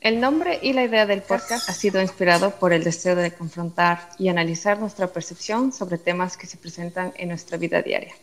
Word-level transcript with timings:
El 0.00 0.18
nombre 0.18 0.58
y 0.62 0.72
la 0.72 0.84
idea 0.84 1.04
del 1.04 1.20
podcast 1.20 1.68
ha 1.68 1.74
sido 1.74 2.00
inspirado 2.00 2.52
por 2.52 2.72
el 2.72 2.82
deseo 2.82 3.14
de 3.14 3.34
confrontar 3.34 4.08
y 4.18 4.30
analizar 4.30 4.78
nuestra 4.80 5.08
percepción 5.08 5.74
sobre 5.74 5.98
temas 5.98 6.38
que 6.38 6.46
se 6.46 6.56
presentan 6.56 7.12
en 7.18 7.28
nuestra 7.28 7.58
vida 7.58 7.82
diaria. 7.82 8.14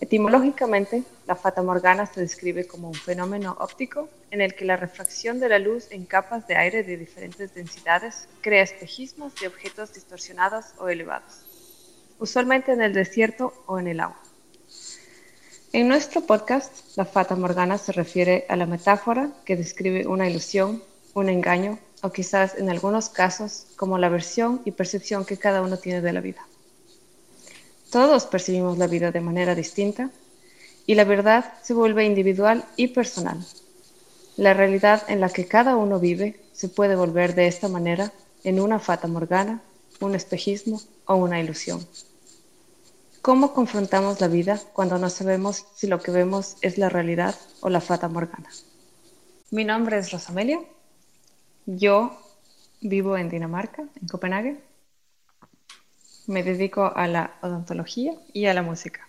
Etimológicamente, 0.00 1.02
la 1.26 1.36
fata 1.36 1.62
morgana 1.62 2.06
se 2.06 2.22
describe 2.22 2.66
como 2.66 2.88
un 2.88 2.94
fenómeno 2.94 3.58
óptico 3.60 4.08
en 4.30 4.40
el 4.40 4.54
que 4.54 4.64
la 4.64 4.78
refracción 4.78 5.38
de 5.38 5.50
la 5.50 5.58
luz 5.58 5.86
en 5.90 6.06
capas 6.06 6.46
de 6.46 6.56
aire 6.56 6.82
de 6.82 6.96
diferentes 6.96 7.54
densidades 7.54 8.26
crea 8.40 8.62
espejismos 8.62 9.34
de 9.34 9.48
objetos 9.48 9.92
distorsionados 9.92 10.64
o 10.78 10.88
elevados, 10.88 11.44
usualmente 12.18 12.72
en 12.72 12.80
el 12.80 12.94
desierto 12.94 13.52
o 13.66 13.78
en 13.78 13.88
el 13.88 14.00
agua. 14.00 14.22
En 15.76 15.88
nuestro 15.88 16.22
podcast, 16.22 16.96
la 16.96 17.04
fata 17.04 17.36
morgana 17.36 17.76
se 17.76 17.92
refiere 17.92 18.46
a 18.48 18.56
la 18.56 18.64
metáfora 18.64 19.32
que 19.44 19.56
describe 19.56 20.06
una 20.06 20.26
ilusión, 20.26 20.82
un 21.16 21.30
engaño 21.30 21.78
o 22.02 22.12
quizás 22.12 22.56
en 22.56 22.68
algunos 22.68 23.08
casos 23.08 23.68
como 23.76 23.96
la 23.96 24.10
versión 24.10 24.60
y 24.66 24.72
percepción 24.72 25.24
que 25.24 25.38
cada 25.38 25.62
uno 25.62 25.78
tiene 25.78 26.02
de 26.02 26.12
la 26.12 26.20
vida. 26.20 26.46
Todos 27.90 28.26
percibimos 28.26 28.76
la 28.76 28.86
vida 28.86 29.10
de 29.12 29.22
manera 29.22 29.54
distinta 29.54 30.10
y 30.84 30.94
la 30.94 31.04
verdad 31.04 31.54
se 31.62 31.72
vuelve 31.72 32.04
individual 32.04 32.66
y 32.76 32.88
personal. 32.88 33.38
La 34.36 34.52
realidad 34.52 35.04
en 35.08 35.20
la 35.20 35.30
que 35.30 35.48
cada 35.48 35.76
uno 35.76 35.98
vive 35.98 36.38
se 36.52 36.68
puede 36.68 36.96
volver 36.96 37.34
de 37.34 37.46
esta 37.46 37.68
manera 37.68 38.12
en 38.44 38.60
una 38.60 38.78
fata 38.78 39.08
morgana, 39.08 39.62
un 40.00 40.14
espejismo 40.14 40.82
o 41.06 41.14
una 41.14 41.40
ilusión. 41.40 41.86
¿Cómo 43.22 43.54
confrontamos 43.54 44.20
la 44.20 44.28
vida 44.28 44.60
cuando 44.74 44.98
no 44.98 45.08
sabemos 45.08 45.64
si 45.74 45.86
lo 45.86 46.02
que 46.02 46.10
vemos 46.10 46.58
es 46.60 46.76
la 46.76 46.90
realidad 46.90 47.34
o 47.60 47.70
la 47.70 47.80
fata 47.80 48.06
morgana? 48.06 48.50
Mi 49.50 49.64
nombre 49.64 49.96
es 49.96 50.12
Rosamelia. 50.12 50.60
Yo 51.66 52.16
vivo 52.80 53.16
en 53.16 53.28
Dinamarca, 53.28 53.82
en 54.00 54.08
Copenhague. 54.08 54.60
Me 56.26 56.42
dedico 56.42 56.92
a 56.94 57.06
la 57.06 57.34
odontología 57.42 58.14
y 58.32 58.46
a 58.46 58.54
la 58.54 58.62
música. 58.62 59.08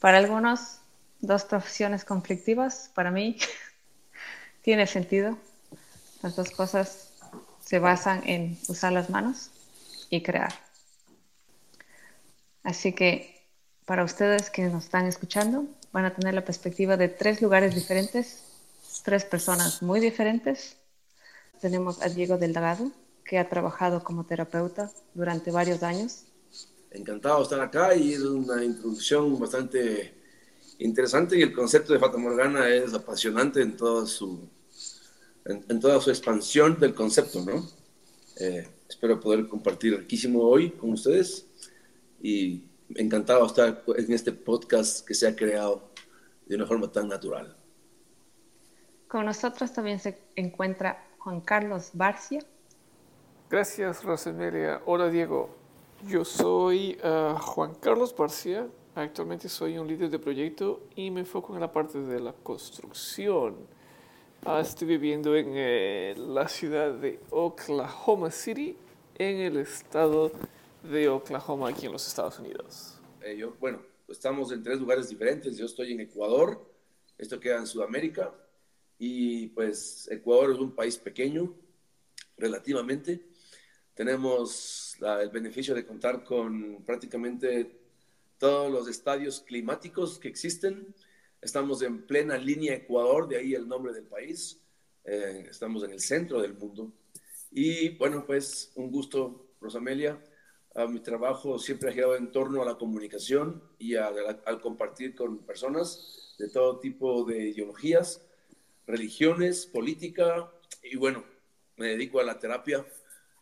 Para 0.00 0.18
algunos, 0.18 0.78
dos 1.20 1.44
profesiones 1.44 2.04
conflictivas. 2.04 2.90
Para 2.94 3.10
mí, 3.10 3.38
tiene 4.62 4.86
sentido. 4.86 5.36
Las 6.22 6.36
dos 6.36 6.50
cosas 6.50 7.10
se 7.64 7.78
basan 7.78 8.22
en 8.26 8.58
usar 8.68 8.92
las 8.92 9.10
manos 9.10 9.50
y 10.10 10.22
crear. 10.22 10.52
Así 12.62 12.92
que 12.92 13.46
para 13.84 14.04
ustedes 14.04 14.50
que 14.50 14.64
nos 14.64 14.84
están 14.84 15.06
escuchando, 15.06 15.64
van 15.92 16.04
a 16.04 16.14
tener 16.14 16.34
la 16.34 16.44
perspectiva 16.44 16.98
de 16.98 17.08
tres 17.08 17.40
lugares 17.40 17.74
diferentes, 17.74 18.44
tres 19.02 19.24
personas 19.24 19.82
muy 19.82 20.00
diferentes. 20.00 20.77
Tenemos 21.60 22.00
a 22.02 22.08
Diego 22.08 22.38
Delgado, 22.38 22.92
que 23.24 23.38
ha 23.38 23.48
trabajado 23.48 24.02
como 24.04 24.24
terapeuta 24.24 24.90
durante 25.14 25.50
varios 25.50 25.82
años. 25.82 26.24
Encantado 26.90 27.38
de 27.38 27.42
estar 27.42 27.60
acá 27.60 27.94
y 27.94 28.12
es 28.14 28.20
una 28.20 28.64
introducción 28.64 29.38
bastante 29.38 30.14
interesante 30.78 31.36
y 31.38 31.42
el 31.42 31.52
concepto 31.52 31.92
de 31.92 31.98
Fata 31.98 32.16
Morgana 32.16 32.68
es 32.68 32.94
apasionante 32.94 33.60
en 33.60 33.76
toda 33.76 34.06
su, 34.06 34.48
en, 35.44 35.80
toda 35.80 36.00
su 36.00 36.10
expansión 36.10 36.78
del 36.78 36.94
concepto, 36.94 37.44
¿no? 37.44 37.68
Eh, 38.36 38.66
espero 38.88 39.20
poder 39.20 39.48
compartir 39.48 39.98
riquísimo 39.98 40.42
hoy 40.42 40.70
con 40.70 40.92
ustedes 40.92 41.46
y 42.22 42.64
encantado 42.94 43.40
de 43.40 43.46
estar 43.46 43.84
en 43.96 44.12
este 44.12 44.32
podcast 44.32 45.06
que 45.06 45.14
se 45.14 45.26
ha 45.26 45.34
creado 45.34 45.90
de 46.46 46.56
una 46.56 46.66
forma 46.66 46.90
tan 46.90 47.08
natural. 47.08 47.56
Con 49.08 49.26
nosotros 49.26 49.72
también 49.72 49.98
se 49.98 50.18
encuentra 50.36 51.07
Juan 51.18 51.40
Carlos 51.40 51.90
Barcia. 51.92 52.40
Gracias, 53.50 54.02
Rosemelia. 54.04 54.82
Hola, 54.86 55.08
Diego. 55.08 55.50
Yo 56.06 56.24
soy 56.24 56.98
uh, 57.02 57.36
Juan 57.38 57.74
Carlos 57.74 58.14
Barcia. 58.16 58.68
Actualmente 58.94 59.48
soy 59.48 59.78
un 59.78 59.86
líder 59.86 60.10
de 60.10 60.18
proyecto 60.18 60.82
y 60.96 61.10
me 61.10 61.20
enfoco 61.20 61.54
en 61.54 61.60
la 61.60 61.72
parte 61.72 61.98
de 61.98 62.20
la 62.20 62.32
construcción. 62.32 63.56
Uh, 64.46 64.58
estoy 64.58 64.88
viviendo 64.88 65.34
en 65.36 65.52
eh, 65.54 66.14
la 66.16 66.48
ciudad 66.48 66.92
de 66.94 67.20
Oklahoma 67.30 68.30
City, 68.30 68.76
en 69.18 69.38
el 69.38 69.56
estado 69.56 70.30
de 70.82 71.08
Oklahoma 71.08 71.68
aquí 71.68 71.86
en 71.86 71.92
los 71.92 72.06
Estados 72.06 72.38
Unidos? 72.38 73.00
Eh, 73.22 73.36
yo, 73.36 73.54
bueno, 73.60 73.80
estamos 74.08 74.52
en 74.52 74.62
tres 74.62 74.78
lugares 74.78 75.08
diferentes. 75.08 75.56
Yo 75.56 75.66
estoy 75.66 75.92
en 75.92 76.00
Ecuador, 76.00 76.64
esto 77.16 77.40
queda 77.40 77.58
en 77.58 77.66
Sudamérica, 77.66 78.32
y 78.98 79.48
pues 79.48 80.08
Ecuador 80.10 80.52
es 80.52 80.58
un 80.58 80.74
país 80.74 80.96
pequeño, 80.98 81.54
relativamente. 82.36 83.26
Tenemos 83.94 84.96
el 85.00 85.30
beneficio 85.30 85.74
de 85.74 85.86
contar 85.86 86.24
con 86.24 86.82
prácticamente 86.84 87.78
todos 88.38 88.70
los 88.70 88.88
estadios 88.88 89.40
climáticos 89.40 90.18
que 90.18 90.28
existen. 90.28 90.94
Estamos 91.40 91.82
en 91.82 92.06
plena 92.06 92.36
línea 92.36 92.74
Ecuador, 92.74 93.28
de 93.28 93.36
ahí 93.38 93.54
el 93.54 93.68
nombre 93.68 93.92
del 93.92 94.04
país. 94.04 94.60
Eh, 95.04 95.46
estamos 95.50 95.82
en 95.84 95.92
el 95.92 96.00
centro 96.00 96.40
del 96.40 96.54
mundo. 96.54 96.92
Y 97.50 97.90
bueno, 97.96 98.24
pues 98.26 98.72
un 98.74 98.90
gusto, 98.90 99.48
Rosamelia 99.60 100.20
mi 100.86 101.00
trabajo 101.00 101.58
siempre 101.58 101.90
ha 101.90 101.92
girado 101.92 102.16
en 102.16 102.30
torno 102.30 102.62
a 102.62 102.64
la 102.64 102.76
comunicación 102.76 103.62
y 103.78 103.96
al 103.96 104.60
compartir 104.60 105.14
con 105.14 105.38
personas 105.38 106.36
de 106.38 106.48
todo 106.50 106.78
tipo 106.78 107.24
de 107.24 107.48
ideologías, 107.48 108.22
religiones, 108.88 109.66
política 109.66 110.50
y 110.82 110.96
bueno, 110.96 111.24
me 111.76 111.88
dedico 111.88 112.18
a 112.18 112.24
la 112.24 112.38
terapia, 112.38 112.84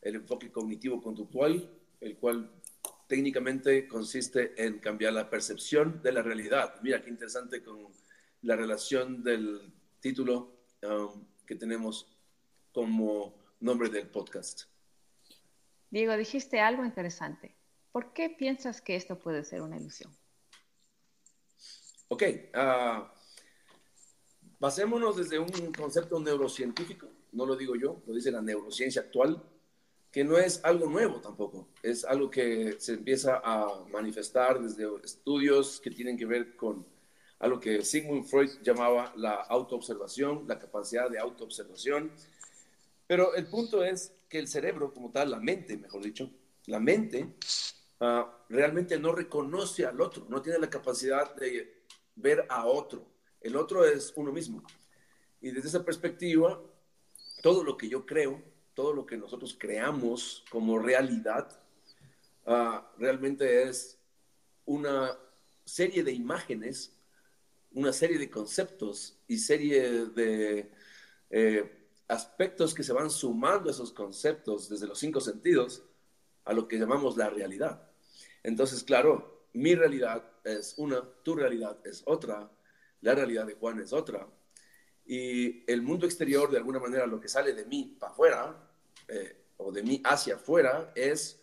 el 0.03 0.17
enfoque 0.17 0.51
cognitivo-conductual, 0.51 1.71
el 2.01 2.17
cual 2.17 2.51
técnicamente 3.07 3.87
consiste 3.87 4.53
en 4.63 4.81
cambiar 4.81 5.13
la 5.13 5.31
percepción 5.31 6.03
de 6.03 6.13
la 6.13 6.23
realidad. 6.23 6.75
Mira 6.83 7.03
qué 7.03 7.11
interesante 7.11 7.63
con 7.63 7.93
la 8.43 8.57
relación 8.57 9.23
del 9.23 9.73
título 10.01 10.59
um, 10.83 11.25
que 11.47 11.55
tenemos 11.55 12.13
como 12.73 13.35
nombre 13.61 13.89
del 13.89 14.09
podcast. 14.09 14.65
Diego, 15.91 16.17
dijiste 16.17 16.61
algo 16.61 16.85
interesante. 16.85 17.55
¿Por 17.93 18.13
qué 18.13 18.29
piensas 18.29 18.83
que 18.83 18.97
esto 18.97 19.19
puede 19.19 19.45
ser 19.45 19.63
una 19.63 19.79
ilusión? 19.79 20.15
Ok, 22.09 22.23
uh, 22.55 23.16
basémonos 24.59 25.17
desde 25.17 25.39
un 25.39 25.73
concepto 25.73 26.19
neurocientífico, 26.21 27.09
no 27.33 27.47
lo 27.47 27.57
digo 27.57 27.77
yo, 27.77 28.03
lo 28.07 28.15
dice 28.15 28.31
la 28.31 28.43
neurociencia 28.43 29.03
actual, 29.03 29.43
que 30.11 30.25
no 30.25 30.39
es 30.39 30.65
algo 30.65 30.87
nuevo 30.87 31.21
tampoco, 31.21 31.69
es 31.83 32.05
algo 32.05 32.31
que 32.31 32.77
se 32.79 32.95
empieza 32.95 33.41
a 33.45 33.85
manifestar 33.93 34.61
desde 34.61 34.87
estudios 35.05 35.81
que 35.81 35.91
tienen 35.91 36.17
que 36.17 36.25
ver 36.25 36.57
con 36.57 36.87
algo 37.39 37.61
que 37.61 37.85
Sigmund 37.85 38.25
Freud 38.25 38.51
llamaba 38.63 39.13
la 39.17 39.35
autoobservación, 39.35 40.47
la 40.49 40.59
capacidad 40.59 41.11
de 41.11 41.19
autoobservación. 41.19 42.11
Pero 43.07 43.35
el 43.35 43.47
punto 43.47 43.85
es 43.85 44.15
que 44.29 44.39
el 44.39 44.49
cerebro 44.49 44.93
como 44.93 45.11
tal, 45.11 45.31
la 45.31 45.39
mente, 45.39 45.77
mejor 45.77 46.03
dicho, 46.03 46.31
la 46.67 46.81
mente 46.81 47.35
ah, 48.01 48.45
realmente 48.49 48.99
no 48.99 49.13
reconoce 49.13 49.85
al 49.85 50.01
otro, 50.01 50.27
no 50.29 50.41
tiene 50.41 50.59
la 50.59 50.71
capacidad 50.71 51.35
de 51.37 51.85
ver 52.15 52.47
a 52.49 52.65
otro. 52.67 53.07
El 53.41 53.57
otro 53.57 53.85
es 53.85 54.13
uno 54.17 54.33
mismo. 54.33 54.63
Y 55.41 55.51
desde 55.51 55.69
esa 55.69 55.85
perspectiva, 55.85 56.61
todo 57.43 57.63
lo 57.63 57.77
que 57.77 57.89
yo 57.89 58.05
creo, 58.07 58.43
todo 58.75 58.93
lo 58.93 59.07
que 59.07 59.17
nosotros 59.17 59.57
creamos 59.59 60.45
como 60.51 60.79
realidad, 60.79 61.61
ah, 62.47 62.91
realmente 62.99 63.63
es 63.65 63.99
una 64.65 65.17
serie 65.65 66.03
de 66.03 66.13
imágenes, 66.13 66.93
una 67.73 67.93
serie 67.93 68.19
de 68.19 68.31
conceptos 68.31 69.19
y 69.27 69.39
serie 69.39 70.07
de 70.07 70.73
eh, 71.31 71.89
aspectos 72.09 72.75
que 72.75 72.83
se 72.83 72.93
van 72.93 73.11
sumando 73.11 73.71
esos 73.71 73.93
conceptos 73.93 74.69
desde 74.69 74.87
los 74.87 74.99
cinco 74.99 75.21
sentidos 75.21 75.83
a 76.45 76.53
lo 76.53 76.69
que 76.69 76.79
llamamos 76.79 77.17
la 77.17 77.31
realidad. 77.31 77.91
Entonces, 78.43 78.83
claro, 78.85 79.49
mi 79.53 79.75
realidad 79.75 80.23
es 80.45 80.75
una, 80.77 81.03
tu 81.23 81.35
realidad 81.35 81.79
es 81.85 82.03
otra, 82.07 82.51
la 83.07 83.15
realidad 83.15 83.47
de 83.47 83.55
Juan 83.55 83.79
es 83.79 83.93
otra. 83.93 84.29
Y 85.05 85.71
el 85.71 85.81
mundo 85.83 86.07
exterior, 86.07 86.51
de 86.51 86.59
alguna 86.59 86.81
manera, 86.81 87.07
lo 87.07 87.21
que 87.21 87.29
sale 87.29 87.55
de 87.55 87.65
mí 87.65 87.97
para 88.01 88.13
afuera, 88.13 88.71
eh, 89.07 89.45
o 89.59 89.71
de 89.71 89.85
mí 89.85 90.03
hacia 90.05 90.35
afuera, 90.35 90.93
es 90.97 91.41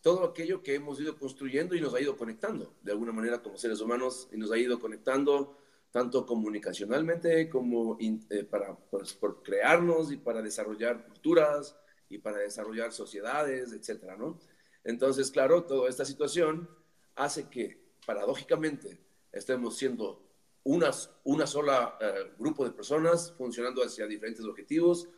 todo 0.00 0.24
aquello 0.24 0.62
que 0.64 0.74
hemos 0.74 0.98
ido 1.00 1.16
construyendo 1.16 1.76
y 1.76 1.80
nos 1.80 1.94
ha 1.94 2.00
ido 2.00 2.16
conectando, 2.16 2.74
de 2.82 2.90
alguna 2.90 3.12
manera, 3.12 3.40
como 3.40 3.56
seres 3.56 3.80
humanos, 3.80 4.28
y 4.32 4.36
nos 4.36 4.50
ha 4.50 4.58
ido 4.58 4.80
conectando 4.80 5.56
tanto 5.92 6.26
comunicacionalmente 6.26 7.48
como 7.48 7.96
eh, 8.00 8.44
para 8.44 8.76
pues, 8.76 9.12
por 9.12 9.42
crearnos 9.44 10.10
y 10.10 10.16
para 10.16 10.42
desarrollar 10.42 11.06
culturas 11.06 11.76
y 12.08 12.18
para 12.18 12.38
desarrollar 12.38 12.92
sociedades, 12.92 13.72
etcétera, 13.72 14.16
¿no? 14.16 14.40
Entonces, 14.82 15.30
claro, 15.30 15.64
toda 15.64 15.88
esta 15.88 16.04
situación 16.04 16.68
hace 17.14 17.48
que 17.48 17.80
paradójicamente 18.04 18.98
estemos 19.32 19.76
siendo 19.76 20.29
una, 20.64 20.90
una 21.24 21.46
sola 21.46 21.96
eh, 22.00 22.32
grupo 22.38 22.64
de 22.64 22.70
personas 22.70 23.32
funcionando 23.36 23.82
hacia 23.82 24.06
diferentes 24.06 24.44
objetivos. 24.44 25.08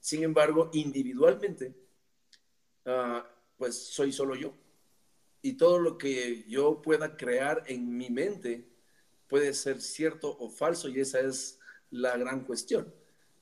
Sin 0.00 0.22
embargo, 0.22 0.70
individualmente, 0.72 1.74
ah, 2.84 3.26
pues 3.56 3.76
soy 3.76 4.12
solo 4.12 4.34
yo. 4.34 4.54
Y 5.40 5.54
todo 5.54 5.78
lo 5.78 5.96
que 5.96 6.44
yo 6.48 6.82
pueda 6.82 7.16
crear 7.16 7.62
en 7.66 7.96
mi 7.96 8.10
mente 8.10 8.68
puede 9.28 9.54
ser 9.54 9.80
cierto 9.80 10.36
o 10.38 10.50
falso 10.50 10.88
y 10.88 11.00
esa 11.00 11.20
es 11.20 11.58
la 11.90 12.16
gran 12.16 12.44
cuestión. 12.44 12.92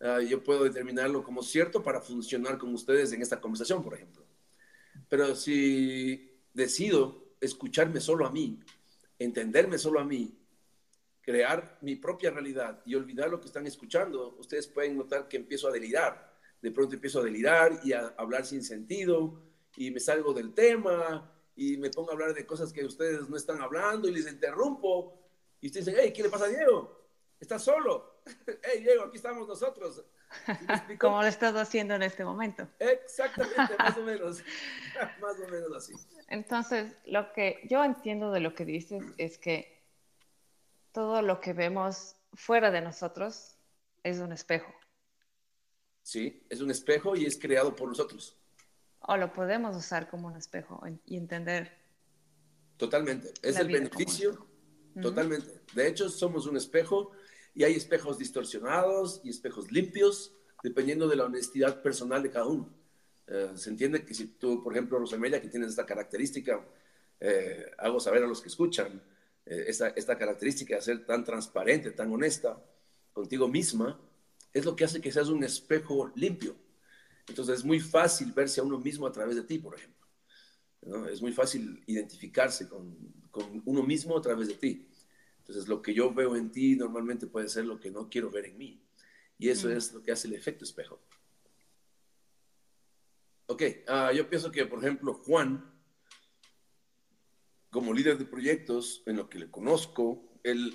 Ah, 0.00 0.20
yo 0.20 0.43
puedo 0.43 0.64
determinarlo 0.64 1.23
como 1.23 1.43
cierto 1.43 1.82
para 1.82 2.00
funcionar 2.00 2.58
con 2.58 2.73
ustedes 2.75 3.12
en 3.12 3.23
esta 3.23 3.40
conversación, 3.40 3.82
por 3.82 3.94
ejemplo. 3.94 4.25
Pero 5.08 5.34
si 5.34 6.40
decido 6.52 7.26
escucharme 7.40 8.00
solo 8.00 8.26
a 8.26 8.31
mí, 8.31 8.61
entenderme 9.19 9.78
solo 9.78 10.00
a 10.00 10.05
mí, 10.05 10.37
crear 11.26 11.76
mi 11.81 11.96
propia 11.96 12.31
realidad 12.31 12.81
y 12.84 12.94
olvidar 12.94 13.28
lo 13.28 13.40
que 13.40 13.49
están 13.49 13.67
escuchando, 13.67 14.37
ustedes 14.38 14.69
pueden 14.69 14.96
notar 14.96 15.26
que 15.26 15.37
empiezo 15.37 15.67
a 15.67 15.73
delirar. 15.73 16.32
De 16.62 16.70
pronto 16.70 16.94
empiezo 16.94 17.19
a 17.19 17.25
delirar 17.25 17.81
y 17.82 17.93
a 17.93 18.14
hablar 18.17 18.46
sin 18.46 18.62
sentido 18.62 19.43
y 19.76 19.90
me 19.90 19.99
salgo 19.99 20.32
del 20.32 20.55
tema 20.55 21.28
y 21.56 21.78
me 21.78 21.90
pongo 21.90 22.11
a 22.11 22.12
hablar 22.12 22.32
de 22.32 22.46
cosas 22.46 22.73
que 22.73 22.84
ustedes 22.84 23.28
no 23.28 23.37
están 23.37 23.61
hablando 23.61 24.08
y 24.08 24.12
les 24.12 24.31
interrumpo. 24.31 25.20
Y 25.61 25.67
ustedes 25.67 25.87
dicen, 25.87 26.00
hey, 26.00 26.12
¿qué 26.14 26.23
le 26.23 26.31
pasa 26.31 26.44
a 26.44 26.49
Diego? 26.49 27.08
¿Estás 27.40 27.64
solo? 27.64 28.23
hey, 28.46 28.82
Diego, 28.82 29.02
aquí 29.02 29.17
estamos 29.17 29.49
nosotros. 29.49 30.05
Como 31.00 31.20
lo 31.20 31.26
estás 31.26 31.56
haciendo 31.56 31.94
en 31.94 32.05
este 32.05 32.25
momento. 32.25 32.69
Exactamente, 32.78 33.75
más 33.81 33.96
o 33.96 34.02
menos. 34.02 34.44
más 35.20 35.40
o 35.40 35.49
menos 35.50 35.73
así. 35.76 35.93
Entonces, 36.28 36.96
lo 37.05 37.32
que 37.32 37.67
yo 37.69 37.82
entiendo 37.82 38.31
de 38.31 38.38
lo 38.38 38.55
que 38.55 38.64
dices 38.64 39.02
es 39.19 39.38
que 39.38 39.75
todo 40.96 41.20
lo 41.20 41.43
que 41.43 41.52
vemos 41.52 42.16
fuera 42.32 42.70
de 42.70 42.81
nosotros 42.81 43.58
es 44.02 44.19
un 44.19 44.32
espejo. 44.32 44.72
Sí, 46.02 46.43
es 46.48 46.62
un 46.62 46.70
espejo 46.70 47.14
y 47.14 47.26
es 47.26 47.38
creado 47.38 47.76
por 47.76 47.87
nosotros. 47.87 48.34
O 49.00 49.19
lo 49.19 49.31
podemos 49.31 49.76
usar 49.76 50.08
como 50.08 50.28
un 50.28 50.37
espejo 50.37 50.82
y 51.04 51.19
entender. 51.19 51.70
Totalmente. 52.78 53.34
Es 53.43 53.58
el 53.58 53.69
beneficio. 53.69 54.46
Totalmente. 55.02 55.60
De 55.75 55.87
hecho, 55.87 56.08
somos 56.08 56.46
un 56.46 56.56
espejo 56.56 57.12
y 57.54 57.64
hay 57.64 57.75
espejos 57.75 58.16
distorsionados 58.16 59.20
y 59.22 59.28
espejos 59.28 59.70
limpios, 59.70 60.32
dependiendo 60.62 61.08
de 61.08 61.16
la 61.16 61.25
honestidad 61.25 61.82
personal 61.82 62.22
de 62.22 62.31
cada 62.31 62.46
uno. 62.46 62.70
Eh, 63.26 63.50
se 63.54 63.69
entiende 63.69 64.02
que 64.02 64.14
si 64.14 64.28
tú, 64.28 64.62
por 64.62 64.72
ejemplo, 64.72 64.99
Rosamelia, 64.99 65.42
que 65.42 65.49
tienes 65.49 65.69
esta 65.69 65.84
característica, 65.84 66.66
eh, 67.20 67.66
hago 67.76 68.00
saber 68.00 68.22
a 68.22 68.26
los 68.26 68.40
que 68.40 68.49
escuchan, 68.49 69.02
esta, 69.46 69.88
esta 69.88 70.19
característica 70.19 70.75
de 70.75 70.82
ser 70.82 71.06
tan 71.06 71.25
transparente, 71.25 71.93
tan 71.93 72.12
honesta 72.12 72.62
contigo 73.12 73.48
misma, 73.48 73.98
es 74.52 74.64
lo 74.64 74.75
que 74.75 74.84
hace 74.84 75.00
que 75.00 75.12
seas 75.12 75.28
un 75.28 75.44
espejo 75.44 76.12
limpio. 76.16 76.56
Entonces 77.28 77.58
es 77.58 77.64
muy 77.64 77.81
fácil 77.81 78.32
verse 78.32 78.60
a 78.60 78.64
uno 78.64 78.78
mismo 78.78 79.06
a 79.06 79.12
través 79.12 79.37
de 79.37 79.43
ti, 79.43 79.58
por 79.58 79.75
ejemplo. 79.75 80.06
Es 81.10 81.20
muy 81.20 81.32
fácil 81.32 81.82
identificarse 81.87 82.69
con, 82.69 82.96
con 83.31 83.62
uno 83.64 83.82
mismo 83.82 84.16
a 84.16 84.22
través 84.22 84.48
de 84.48 84.54
ti. 84.54 84.88
Entonces 85.38 85.69
lo 85.69 85.81
que 85.81 85.94
yo 85.94 86.12
veo 86.12 86.37
en 86.37 86.50
ti 86.50 86.76
normalmente 86.76 87.26
puede 87.26 87.49
ser 87.49 87.64
lo 87.64 87.78
que 87.78 87.90
no 87.90 88.08
quiero 88.08 88.31
ver 88.31 88.46
en 88.46 88.58
mí. 88.58 88.82
Y 89.38 89.49
eso 89.49 89.70
es 89.70 89.92
lo 89.92 90.02
que 90.02 90.12
hace 90.12 90.28
el 90.28 90.34
efecto 90.34 90.64
espejo. 90.64 91.00
Ok, 93.46 93.62
uh, 93.88 94.12
yo 94.14 94.28
pienso 94.28 94.50
que, 94.50 94.66
por 94.66 94.81
ejemplo, 94.81 95.14
Juan, 95.14 95.75
como 97.76 97.93
líder 97.93 98.17
de 98.17 98.25
proyectos, 98.25 99.02
en 99.05 99.19
lo 99.19 99.28
que 99.28 99.38
le 99.38 99.50
conozco, 99.50 100.25
él 100.43 100.73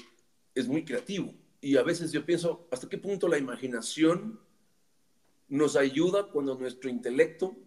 es 0.53 0.68
muy 0.68 0.86
creativo. 0.86 1.33
Y 1.59 1.77
a 1.77 1.81
veces 1.81 2.12
yo 2.12 2.27
pienso, 2.27 2.68
¿hasta 2.69 2.88
qué 2.88 3.00
punto 3.00 3.27
la 3.27 3.39
imaginación 3.39 4.39
nos 5.48 5.77
ayuda 5.77 6.27
cuando 6.27 6.53
nuestro 6.53 6.92
intelecto 6.92 7.57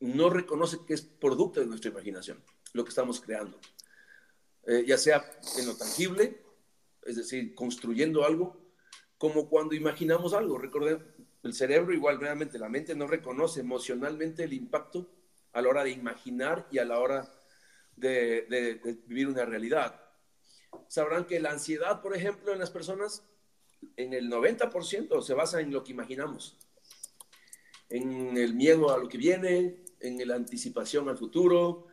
no 0.00 0.30
reconoce 0.30 0.78
que 0.86 0.94
es 0.94 1.02
producto 1.02 1.60
de 1.60 1.66
nuestra 1.66 1.90
imaginación, 1.90 2.42
lo 2.72 2.82
que 2.82 2.88
estamos 2.88 3.20
creando? 3.20 3.60
Eh, 4.68 4.86
ya 4.86 4.96
sea 4.96 5.22
en 5.58 5.66
lo 5.66 5.76
tangible, 5.76 6.40
es 7.02 7.16
decir, 7.16 7.54
construyendo 7.54 8.24
algo, 8.24 8.56
como 9.18 9.50
cuando 9.50 9.74
imaginamos 9.74 10.32
algo. 10.32 10.56
Recordemos, 10.56 11.02
el 11.42 11.52
cerebro 11.52 11.92
igual 11.92 12.18
realmente, 12.18 12.58
la 12.58 12.70
mente 12.70 12.94
no 12.94 13.06
reconoce 13.06 13.60
emocionalmente 13.60 14.44
el 14.44 14.54
impacto 14.54 15.10
a 15.52 15.60
la 15.60 15.68
hora 15.68 15.84
de 15.84 15.90
imaginar 15.90 16.66
y 16.70 16.78
a 16.78 16.86
la 16.86 16.98
hora 17.00 17.30
de, 17.96 18.80
vivir 19.06 19.28
una 19.28 19.44
realidad. 19.44 20.00
Sabrán 20.88 21.26
que 21.26 21.40
la 21.40 21.52
ansiedad, 21.52 22.02
por 22.02 22.16
ejemplo, 22.16 22.52
en 22.52 22.58
las 22.58 22.70
personas, 22.70 23.24
en 23.96 24.12
el 24.12 24.30
90% 24.30 25.22
se 25.22 25.34
basa 25.34 25.60
en 25.60 25.72
lo 25.72 25.84
que 25.84 25.92
imaginamos, 25.92 26.56
en 27.88 28.36
el 28.36 28.54
miedo 28.54 28.92
a 28.92 28.98
lo 28.98 29.08
que 29.08 29.18
viene, 29.18 29.84
en 30.00 30.26
la 30.26 30.34
anticipación 30.34 31.08
al 31.08 31.18
futuro. 31.18 31.86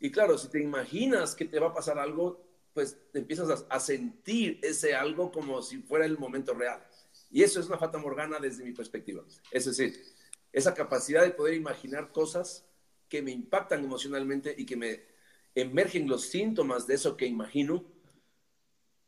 Y 0.00 0.10
claro, 0.10 0.38
si 0.38 0.48
te 0.48 0.60
imaginas 0.60 1.34
que 1.34 1.44
te 1.44 1.58
va 1.58 1.68
a 1.68 1.74
pasar 1.74 1.98
algo, 1.98 2.42
pues 2.72 2.98
empiezas 3.12 3.50
a, 3.50 3.74
a 3.74 3.80
sentir 3.80 4.58
ese 4.62 4.94
algo 4.94 5.30
como 5.30 5.62
si 5.62 5.78
fuera 5.78 6.06
el 6.06 6.18
momento 6.18 6.54
real. 6.54 6.84
Y 7.30 7.42
eso 7.42 7.60
es 7.60 7.66
una 7.66 7.78
fata 7.78 7.98
morgana 7.98 8.38
desde 8.38 8.64
mi 8.64 8.72
perspectiva. 8.72 9.24
Es 9.50 9.64
decir, 9.64 10.00
esa 10.52 10.74
capacidad 10.74 11.22
de 11.22 11.30
poder 11.30 11.54
imaginar 11.54 12.12
cosas 12.12 12.64
que 13.08 13.22
me 13.22 13.32
impactan 13.32 13.84
emocionalmente 13.84 14.54
y 14.56 14.64
que 14.66 14.76
me 14.76 15.13
emergen 15.54 16.08
los 16.08 16.22
síntomas 16.22 16.86
de 16.86 16.94
eso 16.94 17.16
que 17.16 17.26
imagino, 17.26 17.84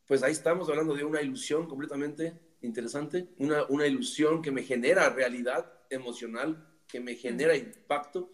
pues 0.06 0.22
ahí 0.22 0.32
estamos 0.32 0.69
hablando 0.69 0.94
de 0.94 1.04
una 1.04 1.20
ilusión 1.20 1.66
completamente 1.66 2.38
interesante, 2.62 3.28
una, 3.38 3.64
una 3.64 3.87
ilusión 3.87 4.43
que 4.43 4.52
me 4.52 4.62
genera 4.62 5.10
realidad 5.10 5.72
emocional, 5.90 6.78
que 6.87 7.00
me 7.00 7.16
genera 7.16 7.56
impacto. 7.56 8.31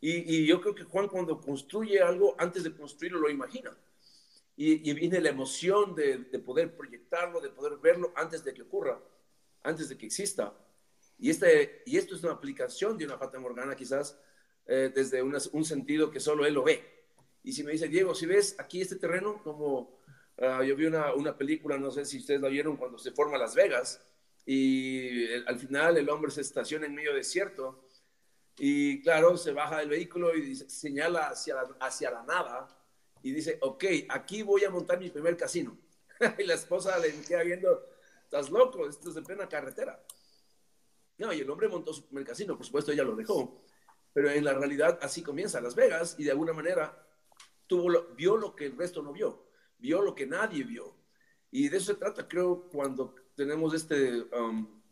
Y, 0.00 0.36
y, 0.36 0.46
yo 0.46 0.60
creo 0.60 0.74
que 0.74 0.84
Juan 0.84 1.08
cuando 1.08 1.40
construye 1.40 2.00
algo, 2.00 2.36
antes 2.38 2.62
de 2.62 2.74
construirlo, 2.74 3.18
lo 3.18 3.30
imagina. 3.30 3.76
Y, 4.56 4.88
y 4.88 4.92
viene 4.92 5.20
la 5.20 5.30
emoción 5.30 5.94
de, 5.94 6.18
de, 6.18 6.38
poder 6.38 6.76
proyectarlo, 6.76 7.40
de 7.40 7.50
poder 7.50 7.78
verlo 7.78 8.12
antes 8.16 8.44
de 8.44 8.52
que 8.52 8.62
ocurra 8.62 9.00
antes 9.62 9.88
de 9.88 9.96
que 9.96 10.06
exista. 10.06 10.54
Y, 11.18 11.30
este, 11.30 11.82
y 11.86 11.96
esto 11.96 12.14
es 12.14 12.22
una 12.22 12.32
aplicación 12.32 12.96
de 12.96 13.04
una 13.04 13.18
fata 13.18 13.38
morgana 13.38 13.74
quizás 13.74 14.18
eh, 14.66 14.90
desde 14.94 15.22
un 15.22 15.64
sentido 15.64 16.10
que 16.10 16.20
solo 16.20 16.46
él 16.46 16.54
lo 16.54 16.62
ve. 16.62 16.97
Y 17.48 17.52
si 17.54 17.64
me 17.64 17.72
dice, 17.72 17.88
Diego, 17.88 18.14
si 18.14 18.26
ves 18.26 18.56
aquí 18.58 18.82
este 18.82 18.96
terreno, 18.96 19.42
como 19.42 20.02
uh, 20.36 20.62
yo 20.62 20.76
vi 20.76 20.84
una, 20.84 21.14
una, 21.14 21.34
película, 21.34 21.78
no 21.78 21.90
sé 21.90 22.04
si 22.04 22.18
ustedes 22.18 22.42
la 22.42 22.48
vieron, 22.48 22.76
cuando 22.76 22.98
se 22.98 23.10
forma 23.10 23.38
Las 23.38 23.54
Vegas, 23.54 24.02
y 24.44 25.32
al 25.46 25.58
final 25.58 25.96
el 25.96 26.10
hombre 26.10 26.30
se 26.30 26.42
estaciona 26.42 26.84
en 26.84 26.94
medio 26.94 27.14
desierto, 27.14 27.88
y 28.58 29.00
claro, 29.00 29.38
se 29.38 29.52
baja 29.52 29.78
del 29.78 29.88
vehículo 29.88 30.36
y 30.36 30.42
dice, 30.42 30.68
señala 30.68 31.28
hacia 31.28 31.54
la, 31.54 31.76
hacia 31.80 32.10
la 32.10 32.22
nada, 32.24 32.68
y 33.22 33.32
dice, 33.32 33.56
ok, 33.62 33.84
aquí 34.10 34.42
voy 34.42 34.64
a 34.64 34.70
montar 34.70 35.00
mi 35.00 35.08
primer 35.08 35.34
casino. 35.34 35.74
y 36.38 36.44
la 36.44 36.52
esposa 36.52 36.98
le 36.98 37.18
queda 37.22 37.44
viendo, 37.44 37.82
estás 38.24 38.50
loco, 38.50 38.86
esto 38.86 39.08
es 39.08 39.16
en 39.16 39.24
plena 39.24 39.48
carretera. 39.48 40.04
No, 41.16 41.32
y 41.32 41.40
el 41.40 41.48
hombre 41.48 41.68
montó 41.68 41.94
su 41.94 42.04
primer 42.04 42.26
casino, 42.26 42.58
por 42.58 42.66
supuesto 42.66 42.92
ella 42.92 43.04
lo 43.04 43.16
dejó, 43.16 43.64
pero 44.12 44.30
en 44.30 44.44
la 44.44 44.52
realidad 44.52 44.98
así 45.00 45.22
comienza 45.22 45.62
Las 45.62 45.74
Vegas 45.74 46.14
y 46.18 46.24
de 46.24 46.32
alguna 46.32 46.52
manera 46.52 47.06
tuvo 47.68 48.14
vio 48.16 48.36
lo 48.36 48.56
que 48.56 48.66
el 48.66 48.76
resto 48.76 49.02
no 49.02 49.12
vio, 49.12 49.46
vio 49.78 50.02
lo 50.02 50.14
que 50.14 50.26
nadie 50.26 50.64
vio. 50.64 50.96
Y 51.50 51.68
de 51.68 51.76
eso 51.76 51.92
se 51.92 51.98
trata, 51.98 52.26
creo, 52.26 52.68
cuando 52.68 53.14
tenemos 53.36 53.72
este, 53.74 54.22
um, 54.36 54.82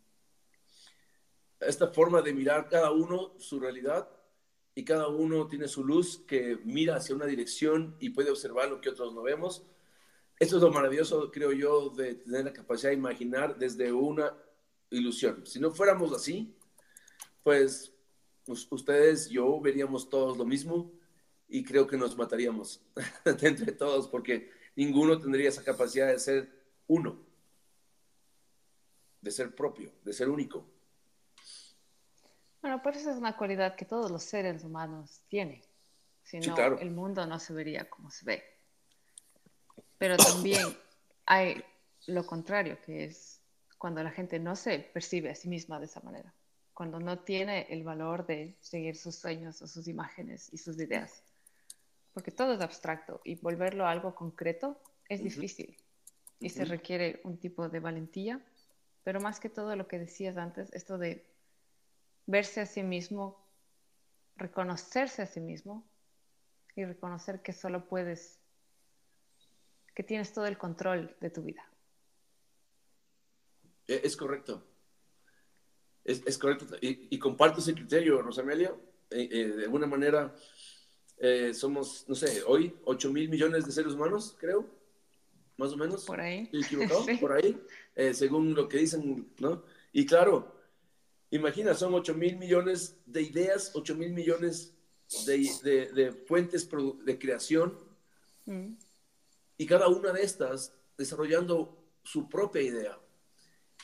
esta 1.58 1.88
forma 1.88 2.22
de 2.22 2.32
mirar 2.32 2.68
cada 2.68 2.92
uno 2.92 3.34
su 3.38 3.58
realidad 3.58 4.08
y 4.74 4.84
cada 4.84 5.08
uno 5.08 5.48
tiene 5.48 5.66
su 5.66 5.84
luz 5.84 6.22
que 6.26 6.58
mira 6.64 6.96
hacia 6.96 7.16
una 7.16 7.26
dirección 7.26 7.96
y 7.98 8.10
puede 8.10 8.30
observar 8.30 8.68
lo 8.68 8.80
que 8.80 8.90
otros 8.90 9.12
no 9.12 9.22
vemos 9.22 9.66
esto 10.38 10.56
es 10.56 10.62
lo 10.62 10.70
maravilloso, 10.70 11.30
creo 11.30 11.52
yo, 11.52 11.88
de 11.90 12.16
tener 12.16 12.44
la 12.44 12.52
capacidad 12.52 12.90
de 12.90 12.96
imaginar 12.96 13.56
desde 13.58 13.90
una 13.90 14.36
ilusión. 14.90 15.46
Si 15.46 15.58
no 15.58 15.70
fuéramos 15.70 16.12
así, 16.12 16.54
pues, 17.42 17.92
pues 18.44 18.66
ustedes, 18.70 19.30
yo 19.30 19.58
veríamos 19.60 20.10
todos 20.10 20.36
lo 20.36 20.44
mismo 20.44 20.92
y 21.48 21.64
creo 21.64 21.86
que 21.86 21.96
nos 21.96 22.16
mataríamos 22.16 22.80
entre 23.24 23.72
todos 23.72 24.08
porque 24.08 24.50
ninguno 24.74 25.18
tendría 25.18 25.48
esa 25.48 25.64
capacidad 25.64 26.08
de 26.08 26.18
ser 26.18 26.48
uno, 26.86 27.18
de 29.20 29.30
ser 29.30 29.54
propio, 29.54 29.92
de 30.04 30.12
ser 30.12 30.28
único. 30.28 30.66
Bueno, 32.60 32.82
por 32.82 32.96
eso 32.96 33.10
es 33.10 33.16
una 33.16 33.36
cualidad 33.36 33.76
que 33.76 33.84
todos 33.84 34.10
los 34.10 34.22
seres 34.24 34.64
humanos 34.64 35.22
tienen. 35.28 35.62
Si 36.22 36.40
no, 36.40 36.56
el 36.78 36.90
mundo 36.90 37.24
no 37.26 37.38
se 37.38 37.52
vería 37.52 37.88
como 37.88 38.10
se 38.10 38.24
ve. 38.24 38.44
Pero 39.98 40.16
también 40.16 40.76
hay 41.26 41.62
lo 42.06 42.26
contrario, 42.26 42.78
que 42.84 43.04
es 43.04 43.40
cuando 43.78 44.02
la 44.02 44.10
gente 44.10 44.38
no 44.38 44.56
se 44.56 44.78
percibe 44.78 45.30
a 45.30 45.34
sí 45.34 45.48
misma 45.48 45.78
de 45.78 45.86
esa 45.86 46.00
manera, 46.00 46.34
cuando 46.72 46.98
no 46.98 47.20
tiene 47.20 47.66
el 47.70 47.84
valor 47.84 48.26
de 48.26 48.56
seguir 48.60 48.96
sus 48.96 49.16
sueños 49.16 49.62
o 49.62 49.66
sus 49.66 49.86
imágenes 49.88 50.52
y 50.52 50.58
sus 50.58 50.78
ideas. 50.80 51.22
Porque 52.16 52.30
todo 52.30 52.54
es 52.54 52.62
abstracto 52.62 53.20
y 53.24 53.34
volverlo 53.34 53.84
a 53.84 53.90
algo 53.90 54.14
concreto 54.14 54.80
es 55.06 55.22
difícil. 55.22 55.76
y 56.40 56.48
se 56.48 56.64
requiere 56.64 57.20
un 57.24 57.36
tipo 57.36 57.68
de 57.68 57.78
valentía, 57.78 58.42
pero 59.04 59.20
más 59.20 59.38
que 59.38 59.50
todo 59.50 59.76
lo 59.76 59.86
que 59.86 59.98
decías 59.98 60.38
antes, 60.38 60.72
esto 60.72 60.96
de 60.96 61.26
verse 62.24 62.62
a 62.62 62.66
sí 62.66 62.82
mismo, 62.82 63.46
reconocerse 64.34 65.20
a 65.20 65.26
sí 65.26 65.40
mismo 65.40 65.86
y 66.74 66.86
reconocer 66.86 67.42
que 67.42 67.52
solo 67.52 67.86
puedes, 67.86 68.40
que 69.94 70.02
tienes 70.02 70.32
todo 70.32 70.46
el 70.46 70.56
control 70.56 71.14
de 71.20 71.28
tu 71.28 71.42
vida. 71.42 71.70
E, 73.86 74.00
es 74.04 74.16
correcto. 74.16 74.66
Es, 76.02 76.38
correcto. 76.38 76.64
Y, 76.80 77.18
comparto 77.18 77.60
ese 77.60 77.74
criterio, 77.74 78.22
Rosamelia. 78.22 78.74
Eh, 79.10 79.28
eh, 79.30 79.48
de 79.48 79.64
alguna 79.64 79.86
manera, 79.86 80.34
eh, 81.18 81.54
somos, 81.54 82.04
no 82.08 82.14
sé, 82.14 82.42
hoy 82.46 82.74
8 82.84 83.12
mil 83.12 83.28
millones 83.28 83.66
de 83.66 83.72
seres 83.72 83.94
humanos, 83.94 84.36
creo, 84.38 84.66
más 85.56 85.72
o 85.72 85.76
menos. 85.76 86.04
Por 86.04 86.20
ahí. 86.20 86.48
equivocado? 86.52 87.04
Por 87.20 87.32
ahí, 87.32 87.60
según 88.12 88.54
lo 88.54 88.68
que 88.68 88.78
dicen, 88.78 89.32
¿no? 89.38 89.62
Y 89.92 90.04
claro, 90.04 90.54
imagina, 91.30 91.74
son 91.74 91.94
8 91.94 92.14
mil 92.14 92.36
millones 92.36 92.96
de 93.06 93.22
ideas, 93.22 93.72
8 93.74 93.94
mil 93.94 94.12
millones 94.12 94.74
de, 95.24 95.90
de, 95.94 96.12
fuentes 96.12 96.68
de 97.04 97.18
creación. 97.18 97.78
Mm. 98.44 98.74
Y 99.58 99.66
cada 99.66 99.88
una 99.88 100.12
de 100.12 100.22
estas 100.22 100.72
desarrollando 100.96 101.76
su 102.02 102.28
propia 102.28 102.62
idea. 102.62 102.98